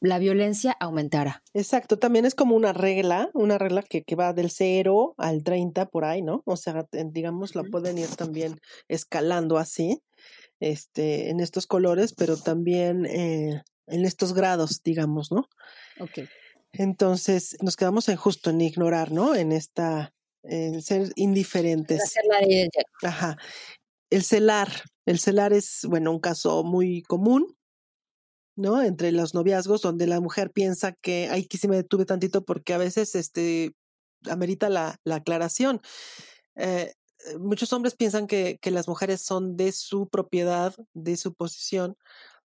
[0.01, 1.42] la violencia aumentara.
[1.55, 5.86] Exacto, también es como una regla, una regla que, que va del 0 al 30
[5.86, 6.42] por ahí, ¿no?
[6.44, 10.03] O sea, digamos, la pueden ir también escalando así,
[10.61, 15.49] este, en estos colores, pero también eh, en estos grados, digamos, ¿no?
[16.01, 16.28] Ok.
[16.72, 19.34] Entonces, nos quedamos en justo en ignorar, ¿no?
[19.34, 22.03] En esta, en ser indiferentes.
[22.03, 23.36] Hacer la Ajá.
[24.11, 24.68] El celar,
[25.07, 27.57] el celar es, bueno, un caso muy común,
[28.59, 28.82] ¿no?
[28.82, 32.74] Entre los noviazgos, donde la mujer piensa que, ay, que sí me detuve tantito porque
[32.74, 33.72] a veces, este,
[34.30, 35.80] amerita la, la aclaración.
[36.56, 36.92] Eh,
[37.38, 41.96] muchos hombres piensan que, que, las mujeres son de su propiedad, de su posición,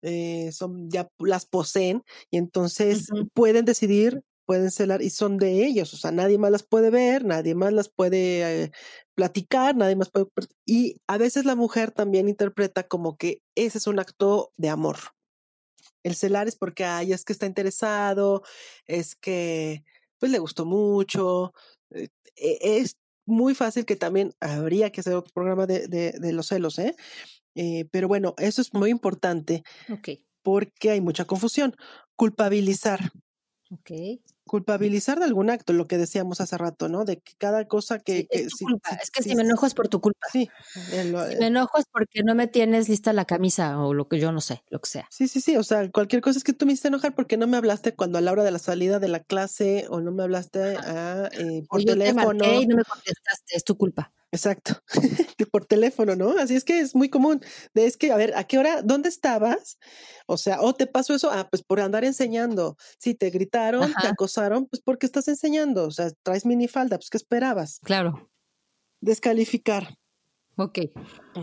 [0.02, 5.92] eh, son, ya las poseen y entonces pueden decidir, pueden celar y son de ellos,
[5.94, 8.70] o sea, nadie más las puede ver, nadie más las puede eh,
[9.14, 10.26] platicar, nadie más puede...
[10.64, 14.98] Y a veces la mujer también interpreta como que ese es un acto de amor,
[16.06, 18.42] el celar es porque, ay, es que está interesado,
[18.86, 19.82] es que,
[20.18, 21.52] pues le gustó mucho.
[21.90, 22.96] Eh, e, es
[23.26, 26.94] muy fácil que también habría que hacer otro programa de, de, de los celos, ¿eh?
[27.56, 27.86] ¿eh?
[27.90, 29.64] Pero bueno, eso es muy importante.
[29.90, 30.10] Ok.
[30.42, 31.74] Porque hay mucha confusión.
[32.14, 33.10] Culpabilizar.
[33.72, 33.90] Ok
[34.46, 37.04] culpabilizar de algún acto, lo que decíamos hace rato, ¿no?
[37.04, 38.28] De que cada cosa que...
[38.30, 38.54] es,
[39.12, 40.26] que si me enojo es por tu culpa.
[40.32, 40.48] Sí.
[40.72, 44.32] si me enojo es porque no me tienes lista la camisa o lo que yo
[44.32, 45.08] no sé, lo que sea.
[45.10, 45.56] Sí, sí, sí.
[45.56, 48.18] O sea, cualquier cosa es que tú me hiciste enojar porque no me hablaste cuando
[48.18, 51.62] a la hora de la salida de la clase o no me hablaste a, eh,
[51.68, 52.44] por teléfono.
[52.44, 54.12] y no me contestaste, es tu culpa.
[54.32, 54.74] Exacto,
[55.56, 56.36] por teléfono, ¿no?
[56.38, 57.40] Así es que es muy común.
[57.72, 58.82] De es que, a ver, ¿a qué hora?
[58.82, 59.78] ¿Dónde estabas?
[60.26, 61.30] O sea, ¿o te pasó eso?
[61.32, 62.76] Ah, pues por andar enseñando.
[62.98, 65.86] Si te gritaron, te acosaron, pues porque estás enseñando.
[65.86, 67.80] O sea, traes minifalda, pues ¿qué esperabas?
[67.82, 68.30] Claro.
[69.00, 69.96] Descalificar.
[70.56, 70.80] Ok.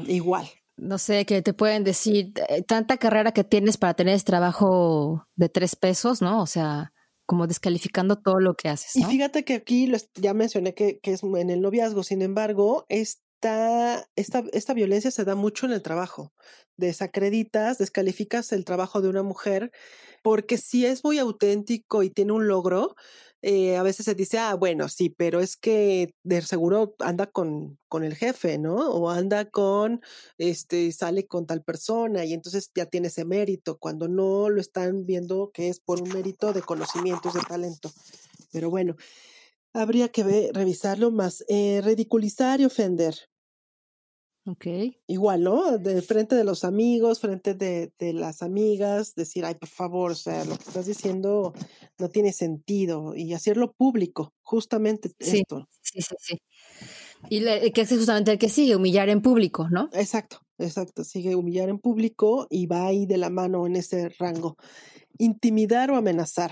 [0.06, 0.48] Igual.
[0.76, 5.28] No sé, que te pueden decir, eh, tanta carrera que tienes para tener ese trabajo
[5.36, 6.42] de tres pesos, ¿no?
[6.42, 6.93] O sea,
[7.26, 8.95] como descalificando todo lo que haces.
[8.95, 14.07] Y fíjate que aquí ya mencioné que, que, es en el noviazgo, sin embargo, esta,
[14.15, 16.34] esta, esta violencia se da mucho en el trabajo.
[16.78, 19.71] Desacreditas, descalificas el trabajo de una mujer,
[20.21, 22.95] porque si es muy auténtico y tiene un logro,
[23.46, 27.78] eh, a veces se dice, ah, bueno, sí, pero es que de seguro anda con,
[27.89, 28.76] con el jefe, ¿no?
[28.89, 30.02] O anda con,
[30.38, 35.06] este, sale con tal persona y entonces ya tiene ese mérito, cuando no lo están
[35.06, 37.91] viendo que es por un mérito de conocimientos, de talento.
[38.54, 38.96] Pero bueno,
[39.74, 41.44] habría que revisarlo más.
[41.50, 43.16] Eh, ridiculizar y ofender.
[44.46, 44.66] Ok.
[45.08, 45.78] Igual, ¿no?
[45.78, 50.16] De frente de los amigos, frente de, de, las amigas, decir, ay, por favor, o
[50.16, 51.54] sea, lo que estás diciendo
[51.98, 55.70] no tiene sentido y hacerlo público, justamente sí, esto.
[55.82, 56.38] Sí, sí, sí.
[57.30, 59.89] Y que es justamente el que sigue, humillar en público, ¿no?
[59.94, 60.39] Exacto.
[60.58, 64.58] exacto, sigue humillar en público y va ahí de la mano en ese rango.
[65.18, 66.52] Intimidar o amenazar.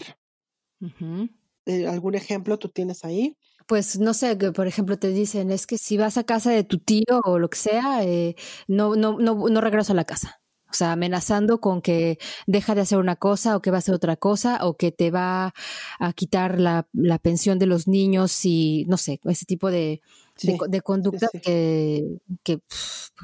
[1.66, 3.36] Eh, ¿Algún ejemplo tú tienes ahí?
[3.68, 6.64] Pues no sé, que por ejemplo te dicen, es que si vas a casa de
[6.64, 8.36] tu tío o lo que sea, eh,
[8.68, 10.42] no, no, no, no regreso a la casa.
[10.70, 13.94] O sea, amenazando con que deja de hacer una cosa o que va a hacer
[13.94, 15.54] otra cosa o que te va
[16.00, 20.02] a quitar la, la pensión de los niños y no sé, ese tipo de,
[20.42, 22.60] de, conducta que, que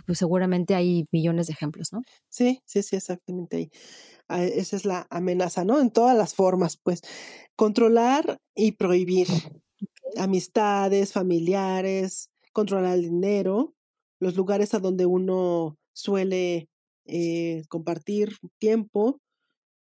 [0.05, 2.01] pues seguramente hay millones de ejemplos, ¿no?
[2.29, 3.71] Sí, sí, sí, exactamente ahí.
[4.27, 5.79] Ah, esa es la amenaza, ¿no?
[5.79, 7.01] En todas las formas, pues.
[7.55, 9.27] Controlar y prohibir
[10.17, 13.75] amistades, familiares, controlar el dinero,
[14.19, 16.69] los lugares a donde uno suele
[17.05, 19.19] eh, compartir tiempo,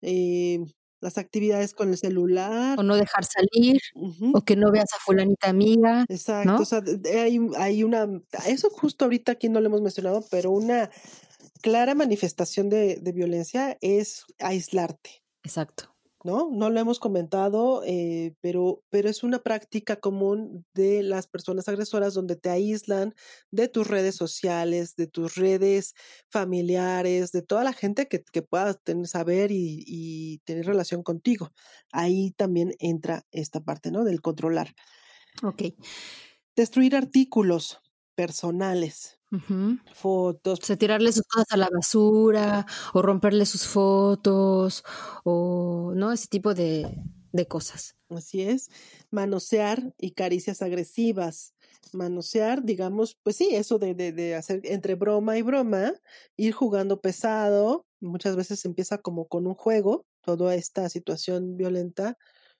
[0.01, 0.59] eh,
[1.01, 2.79] las actividades con el celular.
[2.79, 3.81] O no dejar salir,
[4.33, 6.05] o que no veas a fulanita amiga.
[6.07, 8.07] Exacto, o sea, hay, hay una,
[8.47, 10.89] eso justo ahorita aquí no lo hemos mencionado, pero una
[11.61, 15.23] clara manifestación de, de violencia es aislarte.
[15.43, 15.90] Exacto.
[16.23, 16.49] ¿No?
[16.51, 22.13] No lo hemos comentado, eh, pero, pero es una práctica común de las personas agresoras
[22.13, 23.13] donde te aíslan
[23.51, 25.93] de tus redes sociales, de tus redes
[26.29, 31.51] familiares, de toda la gente que, que pueda tener, saber y, y, tener relación contigo.
[31.91, 34.03] Ahí también entra esta parte, ¿no?
[34.03, 34.73] Del controlar.
[35.43, 35.63] Ok.
[36.55, 37.79] Destruir artículos
[38.15, 39.20] personales,
[39.93, 40.59] Fotos.
[40.61, 44.83] O sea, tirarle sus cosas a la basura o romperle sus fotos
[45.23, 46.11] o, ¿no?
[46.11, 46.97] Ese tipo de,
[47.31, 47.95] de cosas.
[48.09, 48.69] Así es.
[49.09, 51.53] Manosear y caricias agresivas.
[51.93, 55.93] Manosear, digamos, pues sí, eso de, de, de, hacer entre broma y broma,
[56.37, 57.85] ir jugando pesado.
[57.99, 62.17] Muchas veces empieza como con un juego, toda esta situación violenta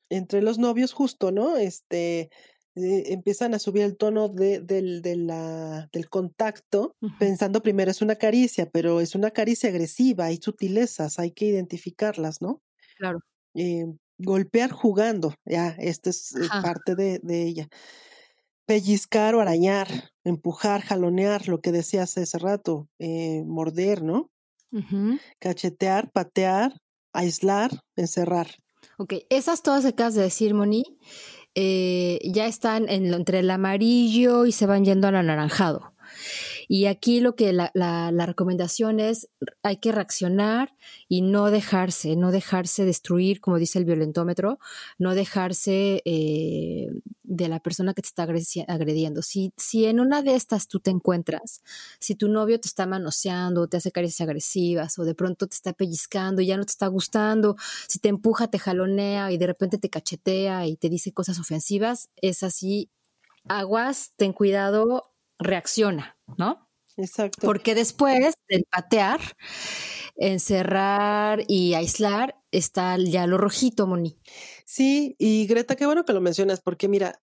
[0.09, 1.57] entre los novios, justo, ¿no?
[1.57, 2.29] Este,
[2.75, 8.15] eh, empiezan a subir el tono de, de la, del contacto, pensando primero es una
[8.15, 12.61] caricia, pero es una caricia agresiva, hay sutilezas, hay que identificarlas, ¿no?
[12.97, 13.19] Claro.
[13.55, 13.85] Eh,
[14.17, 17.67] golpear jugando, ya, esta es eh, parte de, de, ella.
[18.65, 19.87] Pellizcar o arañar,
[20.23, 24.31] empujar, jalonear, lo que decías hace rato, morder, ¿no?
[25.39, 26.77] Cachetear, patear,
[27.11, 28.47] aislar, encerrar.
[28.97, 30.83] Ok, esas todas que acabas de decir, Moni,
[31.55, 35.93] eh, ya están en, entre el amarillo y se van yendo al anaranjado.
[36.73, 39.27] Y aquí lo que la, recomendación es,
[39.61, 40.73] hay que reaccionar
[41.09, 44.57] y no dejarse, no dejarse destruir, como dice el violentómetro,
[44.97, 46.87] no dejarse eh,
[47.23, 49.21] de la persona que te está agrediendo.
[49.21, 51.61] Si, si en una de estas tú te encuentras,
[51.99, 55.73] si tu novio te está manoseando, te hace caricias agresivas o de pronto te está
[55.73, 57.57] pellizcando y ya no te está gustando,
[57.89, 62.09] si te empuja, te jalonea y de repente te cachetea y te dice cosas ofensivas,
[62.15, 62.89] es así,
[63.49, 65.11] aguas, ten cuidado,
[65.41, 66.67] reacciona, ¿no?
[66.97, 67.45] Exacto.
[67.45, 69.19] Porque después del patear,
[70.15, 74.17] encerrar y aislar, está ya lo rojito, Moni.
[74.65, 77.21] Sí, y Greta, qué bueno que lo mencionas, porque mira,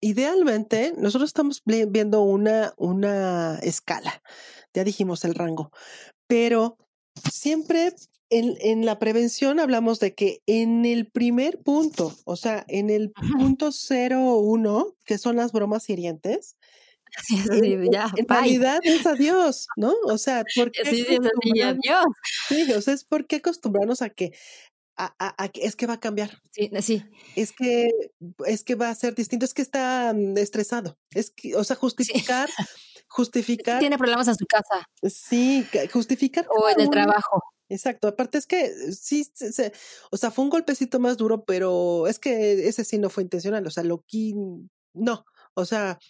[0.00, 4.22] idealmente nosotros estamos viendo una, una escala,
[4.72, 5.70] ya dijimos el rango,
[6.26, 6.78] pero
[7.30, 7.94] siempre
[8.30, 13.10] en, en, la prevención hablamos de que en el primer punto, o sea, en el
[13.10, 16.56] punto 01, que son las bromas hirientes,
[17.92, 19.94] ya, en realidad es adiós, ¿no?
[20.04, 22.04] O sea, porque sí, sí, sí, adiós.
[22.48, 24.32] Sí, o sea, es porque acostumbrarnos a que
[24.96, 26.42] a, a, a, es que va a cambiar.
[26.50, 27.04] Sí, sí.
[27.36, 27.90] Es que
[28.46, 30.98] es que va a ser distinto, es que está mm, estresado.
[31.12, 32.64] Es que, o sea, justificar sí.
[33.08, 34.86] justificar tiene problemas en su casa.
[35.02, 37.42] Sí, justificar o en el trabajo.
[37.70, 39.72] Exacto, aparte es que sí, se,
[40.10, 43.64] o sea, fue un golpecito más duro, pero es que ese sí no fue intencional,
[43.64, 44.34] o sea, lo que
[44.92, 46.00] no, o sea,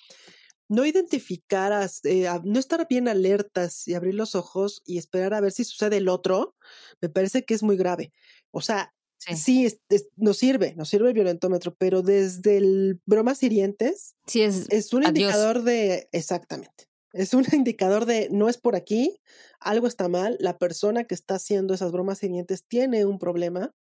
[0.71, 5.51] no identificar, eh, no estar bien alertas y abrir los ojos y esperar a ver
[5.51, 6.55] si sucede el otro,
[7.01, 8.13] me parece que es muy grave.
[8.53, 13.01] O sea, sí, sí es, es, nos sirve, nos sirve el violentómetro, pero desde el
[13.05, 15.19] bromas hirientes sí, es, es un adiós.
[15.19, 19.21] indicador de, exactamente, es un indicador de no es por aquí,
[19.59, 23.75] algo está mal, la persona que está haciendo esas bromas hirientes tiene un problema,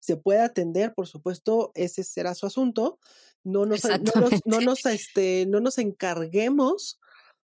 [0.00, 2.98] se puede atender, por supuesto, ese será su asunto,
[3.44, 6.98] no nos, no nos, no nos, este, no nos encarguemos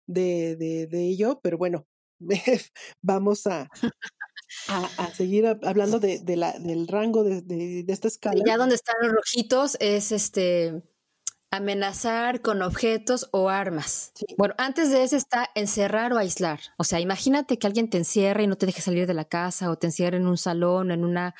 [0.07, 1.87] de, de, de ello, pero bueno,
[3.01, 3.69] vamos a,
[4.67, 8.43] a, a, seguir hablando de, de la, del rango de, de, esta escala.
[8.45, 10.81] Ya donde están los rojitos es este
[11.51, 14.11] Amenazar con objetos o armas.
[14.37, 16.59] Bueno, antes de eso está encerrar o aislar.
[16.77, 19.71] O sea, imagínate que alguien te encierra y no te deje salir de la casa
[19.71, 21.33] o te encierra en un salón, en una,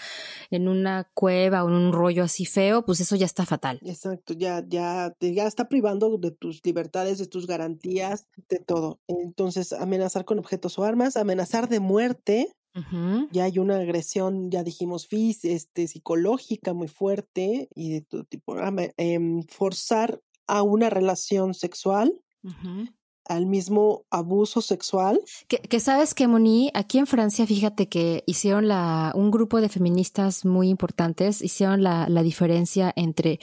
[0.49, 3.80] en una cueva o en un rollo así feo, pues eso ya está fatal.
[3.84, 8.99] Exacto, ya, ya, ya está privando de tus libertades, de tus garantías, de todo.
[9.07, 12.51] Entonces, amenazar con objetos o armas, amenazar de muerte,
[13.32, 18.55] ya hay una agresión, ya dijimos, fis, este, psicológica muy fuerte y de todo tipo.
[18.97, 22.21] Em, forzar a una relación sexual,
[23.25, 25.21] al mismo abuso sexual.
[25.47, 30.45] Que, sabes que, Moni, aquí en Francia, fíjate que hicieron la, un grupo de feministas
[30.45, 33.39] muy importantes, hicieron la, la diferencia entre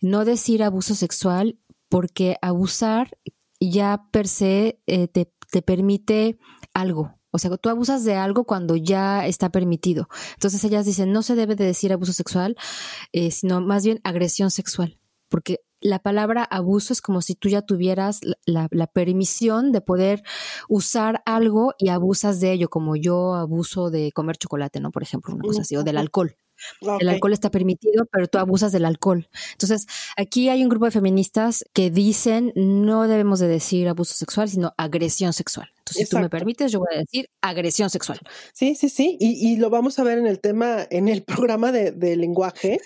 [0.00, 1.58] no decir abuso sexual,
[1.88, 3.18] porque abusar
[3.60, 6.38] ya per se eh, te, te permite
[6.72, 10.08] algo, o sea, tú abusas de algo cuando ya está permitido.
[10.34, 12.56] Entonces ellas dicen, no se debe de decir abuso sexual,
[13.12, 17.62] eh, sino más bien agresión sexual, porque la palabra abuso es como si tú ya
[17.62, 20.22] tuvieras la, permisión de poder
[20.68, 24.92] usar algo y abusas de ello, como yo abuso de comer chocolate, ¿no?
[24.92, 26.36] Por ejemplo, una cosa así, o del alcohol.
[27.00, 29.28] El alcohol está permitido, pero tú abusas del alcohol.
[29.50, 34.48] Entonces, aquí hay un grupo de feministas que dicen no debemos de decir abuso sexual,
[34.48, 35.73] sino agresión sexual.
[35.86, 38.18] Entonces, si tú me permites, yo voy a decir agresión sexual.
[38.54, 39.18] Sí, sí, sí.
[39.20, 42.80] Y, y lo vamos a ver en el tema, en el programa de, lenguaje,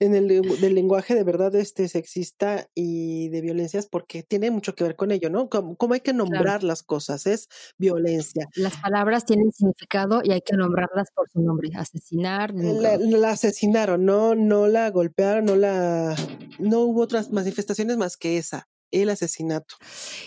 [0.00, 4.84] en el del lenguaje de verdad este sexista y de violencias, porque tiene mucho que
[4.84, 5.48] ver con ello, ¿no?
[5.48, 7.48] Cómo, hay que nombrar las cosas, es
[7.78, 8.48] violencia.
[8.54, 11.70] Las palabras tienen significado y hay que nombrarlas por su nombre.
[11.74, 12.52] Asesinar.
[12.54, 16.14] La, la asesinaron, no, no la golpearon, no la,
[16.58, 19.76] no hubo otras manifestaciones más que esa el asesinato.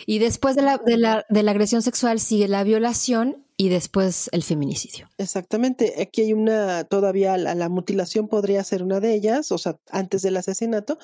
[0.06, 4.30] Y después de la, de la, de la agresión sexual sigue la violación y después
[4.34, 5.10] el feminicidio.
[5.18, 6.02] Exactamente.
[6.02, 10.38] Aquí hay una, todavía la, mutilación podría ser una de ellas, o sea, antes del
[10.38, 10.98] asesinato.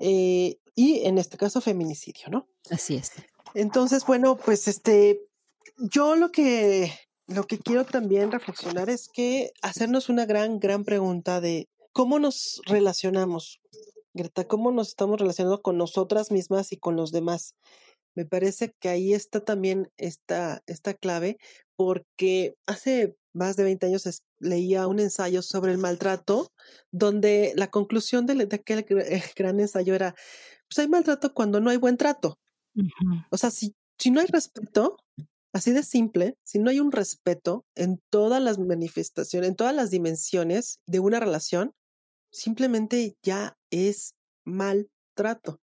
[0.00, 2.48] Eh, y en este caso, feminicidio, ¿no?
[2.70, 3.12] Así es.
[3.54, 5.20] Entonces, bueno, pues este,
[5.78, 6.92] yo lo que,
[7.26, 12.60] lo que quiero también reflexionar es que hacernos una gran, gran pregunta de cómo nos
[12.66, 13.60] relacionamos
[14.14, 17.54] Greta, cómo nos estamos relacionando con nosotras mismas y con los demás.
[18.14, 21.38] Me parece que ahí está también esta, esta clave,
[21.76, 26.52] porque hace más de 20 años leía un ensayo sobre el maltrato,
[26.90, 30.14] donde la conclusión de, aquel eh, gran ensayo era,
[30.68, 32.38] pues hay maltrato cuando no hay buen trato.
[33.30, 34.96] O sea, si, si no hay respeto,
[35.54, 39.90] así de simple, si no hay un respeto en todas las manifestaciones, en todas las
[39.90, 41.72] dimensiones de una relación,
[42.32, 44.14] simplemente ya es
[44.44, 45.60] maltrato.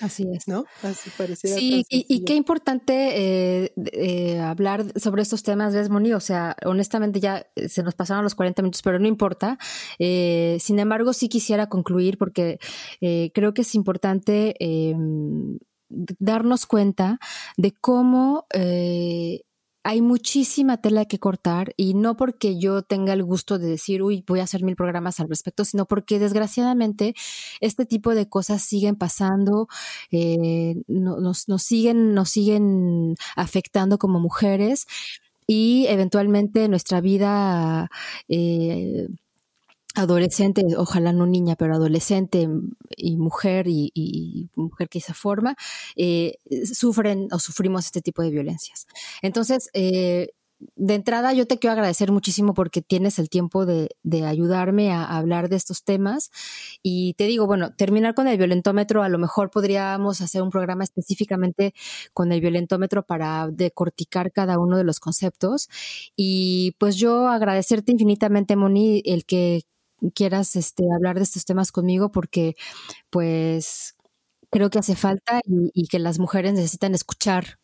[0.00, 0.48] Así es.
[0.48, 0.64] ¿No?
[0.82, 1.54] Así parecía.
[1.54, 6.12] Sí, y, qué importante eh, eh, hablar sobre estos temas, ¿ves, Moni?
[6.12, 9.58] O sea, honestamente ya eh, se nos pasaron los 40 minutos, pero no importa.
[9.98, 12.58] sin embargo, sí quisiera concluir porque
[13.34, 17.18] creo que es importante em, darnos cuenta
[17.56, 18.46] de cómo
[19.82, 24.24] hay muchísima tela que cortar y no porque yo tenga el gusto de decir, uy,
[24.26, 27.14] voy a hacer mil programas al respecto, sino porque desgraciadamente
[27.60, 29.68] este tipo de cosas siguen pasando,
[30.10, 34.86] eh, nos, nos, siguen, nos siguen afectando como mujeres
[35.46, 37.90] y eventualmente nuestra vida
[38.28, 39.08] eh,
[39.94, 42.48] adolescente, ojalá no niña, pero adolescente
[42.96, 45.56] y mujer y, mujer que se forma,
[45.96, 46.36] eh,
[46.72, 48.86] sufren o sufrimos este tipo de violencias.
[49.22, 50.30] Entonces, eh,
[50.76, 53.88] de entrada yo te quiero agradecer muchísimo porque tienes el tiempo de,
[54.26, 56.30] ayudarme a, hablar de estos temas
[56.82, 60.84] y te digo, bueno, terminar con el violentómetro, a lo mejor podríamos hacer un programa
[60.84, 61.74] específicamente
[62.12, 65.68] con el violentómetro para decorticar cada uno de los conceptos
[66.16, 69.62] y pues yo agradecerte infinitamente, Moni, el que
[70.14, 72.56] quieras este, hablar de estos temas conmigo porque
[73.10, 73.96] pues
[74.50, 77.58] creo que hace falta y, que las mujeres necesitan escuchar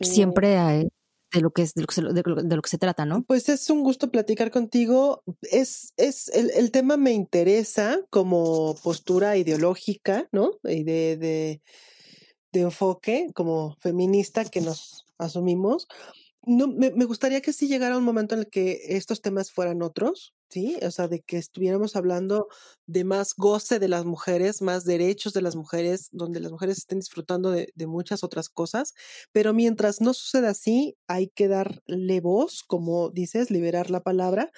[0.00, 0.88] siempre eh,
[1.32, 3.22] de lo que es de lo que, se, de, lo que se trata, ¿no?
[3.22, 5.22] Pues es un gusto platicar contigo.
[5.42, 10.52] Es, es el, el tema me interesa como postura ideológica, ¿no?
[10.64, 11.62] Y de, de,
[12.52, 15.88] de enfoque como feminista que nos asumimos
[16.48, 19.82] no, me, me, gustaría que sí llegara un momento en el que estos temas fueran
[19.82, 20.78] otros, ¿sí?
[20.82, 22.48] O sea, de que estuviéramos hablando
[22.86, 27.00] de más goce de las mujeres, más derechos de las mujeres, donde las mujeres estén
[27.00, 28.94] disfrutando de, muchas otras cosas.
[29.32, 34.50] Pero mientras no suceda así, hay que darle voz, como dices, liberar la palabra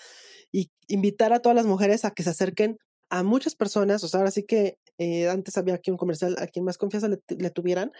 [0.52, 2.78] y invitar a todas las mujeres a que se acerquen
[3.10, 4.02] a muchas personas.
[4.04, 7.08] O sea, ahora sí que eh, antes había aquí un comercial a quien más confianza
[7.08, 7.92] le, le tuvieran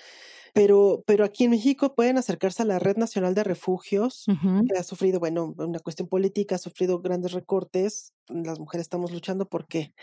[0.53, 4.83] pero, pero aquí en México pueden acercarse a la Red Nacional de Refugios, que ha
[4.83, 9.95] sufrido, bueno, una cuestión política, ha sufrido grandes recortes las mujeres estamos luchando porque,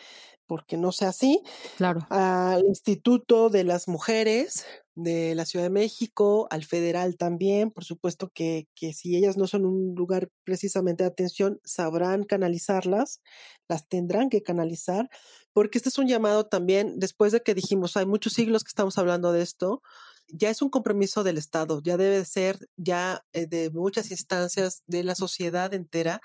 [0.46, 1.42] porque no sea así.
[1.78, 2.06] Claro.
[2.10, 8.32] Al Instituto de las Mujeres de la Ciudad de México, al federal también, por supuesto
[8.34, 13.22] que, que si ellas no son un lugar precisamente de atención, sabrán canalizarlas,
[13.68, 15.10] las tendrán que canalizar,
[15.54, 18.98] porque este es un llamado también, después de que dijimos, hay muchos siglos que estamos
[18.98, 19.82] hablando de esto,
[20.30, 25.04] ya es un compromiso del Estado, ya debe ser ya eh, de muchas instancias de
[25.04, 26.22] la sociedad entera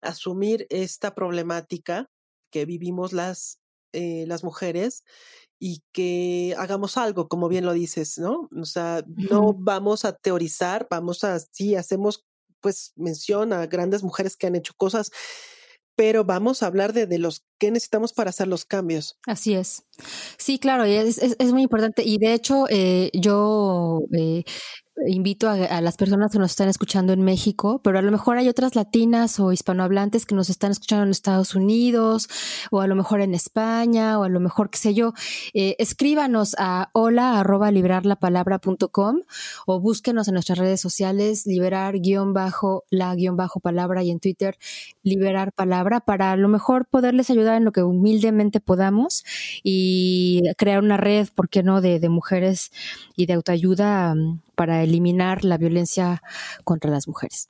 [0.00, 2.10] asumir esta problemática
[2.50, 3.60] que vivimos las,
[3.92, 5.04] eh, las mujeres
[5.58, 8.48] y que hagamos algo, como bien lo dices, ¿no?
[8.60, 12.26] O sea, no vamos a teorizar, vamos a, sí, hacemos
[12.60, 15.10] pues mención a grandes mujeres que han hecho cosas
[15.96, 19.18] pero vamos a hablar de, de, los que necesitamos para hacer los cambios.
[19.26, 19.84] Así es.
[20.38, 22.02] Sí, claro, es, es, es muy importante.
[22.04, 24.44] Y de hecho, eh, yo eh,
[25.06, 28.48] invito a, las personas que nos están escuchando en México, pero a lo mejor hay
[28.48, 32.28] otras latinas o hispanohablantes que nos están escuchando en Estados Unidos
[32.70, 35.12] o a lo mejor en España o a lo mejor, qué sé yo,
[35.54, 39.20] eh, escríbanos a hola arroba liberarlapalabra.com
[39.66, 44.20] o búsquenos en nuestras redes sociales liberar guion bajo la guion bajo palabra y en
[44.20, 44.56] Twitter
[45.02, 49.24] liberar palabra para a lo mejor poderles ayudar en lo que humildemente podamos.
[49.62, 50.21] Y
[50.56, 52.70] crear una red, ¿por qué no?, de, de mujeres
[53.16, 56.22] y de autoayuda mm, para eliminar la violencia
[56.64, 57.48] contra las mujeres.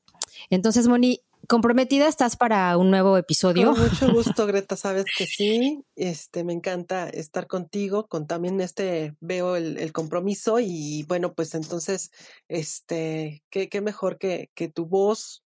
[0.50, 3.72] Entonces, Moni, comprometida estás para un nuevo episodio.
[3.72, 5.84] Con mucho gusto, Greta, sabes que sí.
[5.96, 12.10] Este, me encanta estar contigo, con también este, veo el, compromiso y bueno, pues entonces,
[12.48, 15.42] este, qué, qué mejor que, que tu voz,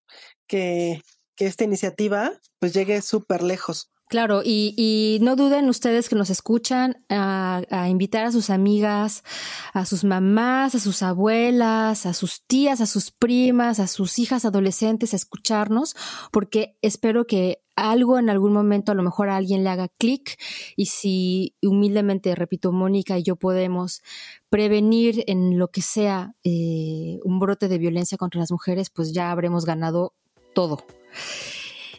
[0.46, 1.02] que,
[1.34, 3.90] que esta iniciativa, pues llegue súper lejos.
[4.08, 9.24] Claro, y, y, no duden ustedes que nos escuchan a, a, invitar a sus amigas,
[9.72, 14.44] a sus mamás, a sus abuelas, a sus tías, a sus primas, a sus hijas
[14.44, 15.96] adolescentes a escucharnos,
[16.30, 20.38] porque espero que algo en algún momento a lo mejor a alguien le haga clic
[20.76, 24.02] y si humildemente, repito, Mónica y yo podemos
[24.48, 29.30] prevenir en lo que sea eh, un brote de violencia contra las mujeres, pues ya
[29.30, 30.14] habremos ganado
[30.54, 30.78] todo.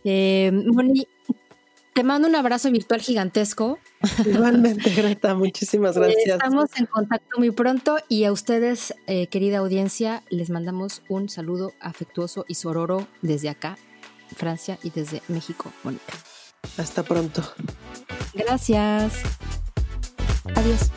[0.03, 0.51] Eh,
[1.97, 3.79] te mando un abrazo virtual gigantesco.
[4.23, 6.35] Igualmente, Greta, muchísimas gracias.
[6.35, 11.73] Estamos en contacto muy pronto y a ustedes, eh, querida audiencia, les mandamos un saludo
[11.79, 13.79] afectuoso y sororo desde acá,
[14.35, 16.13] Francia y desde México, Mónica.
[16.77, 17.41] Hasta pronto.
[18.35, 19.13] Gracias.
[20.53, 20.91] Adiós.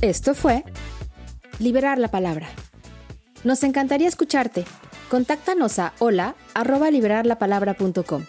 [0.00, 0.62] Esto fue
[1.58, 2.48] Liberar la Palabra
[3.44, 4.64] nos encantaría escucharte.
[5.10, 8.24] Contáctanos a hola arroba liberarlapalabra.com.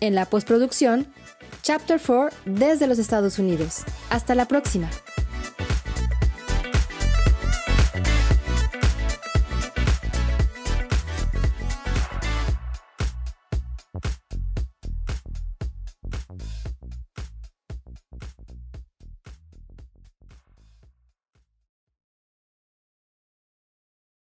[0.00, 1.06] En la postproducción,
[1.62, 3.84] Chapter 4 desde los Estados Unidos.
[4.10, 4.90] Hasta la próxima.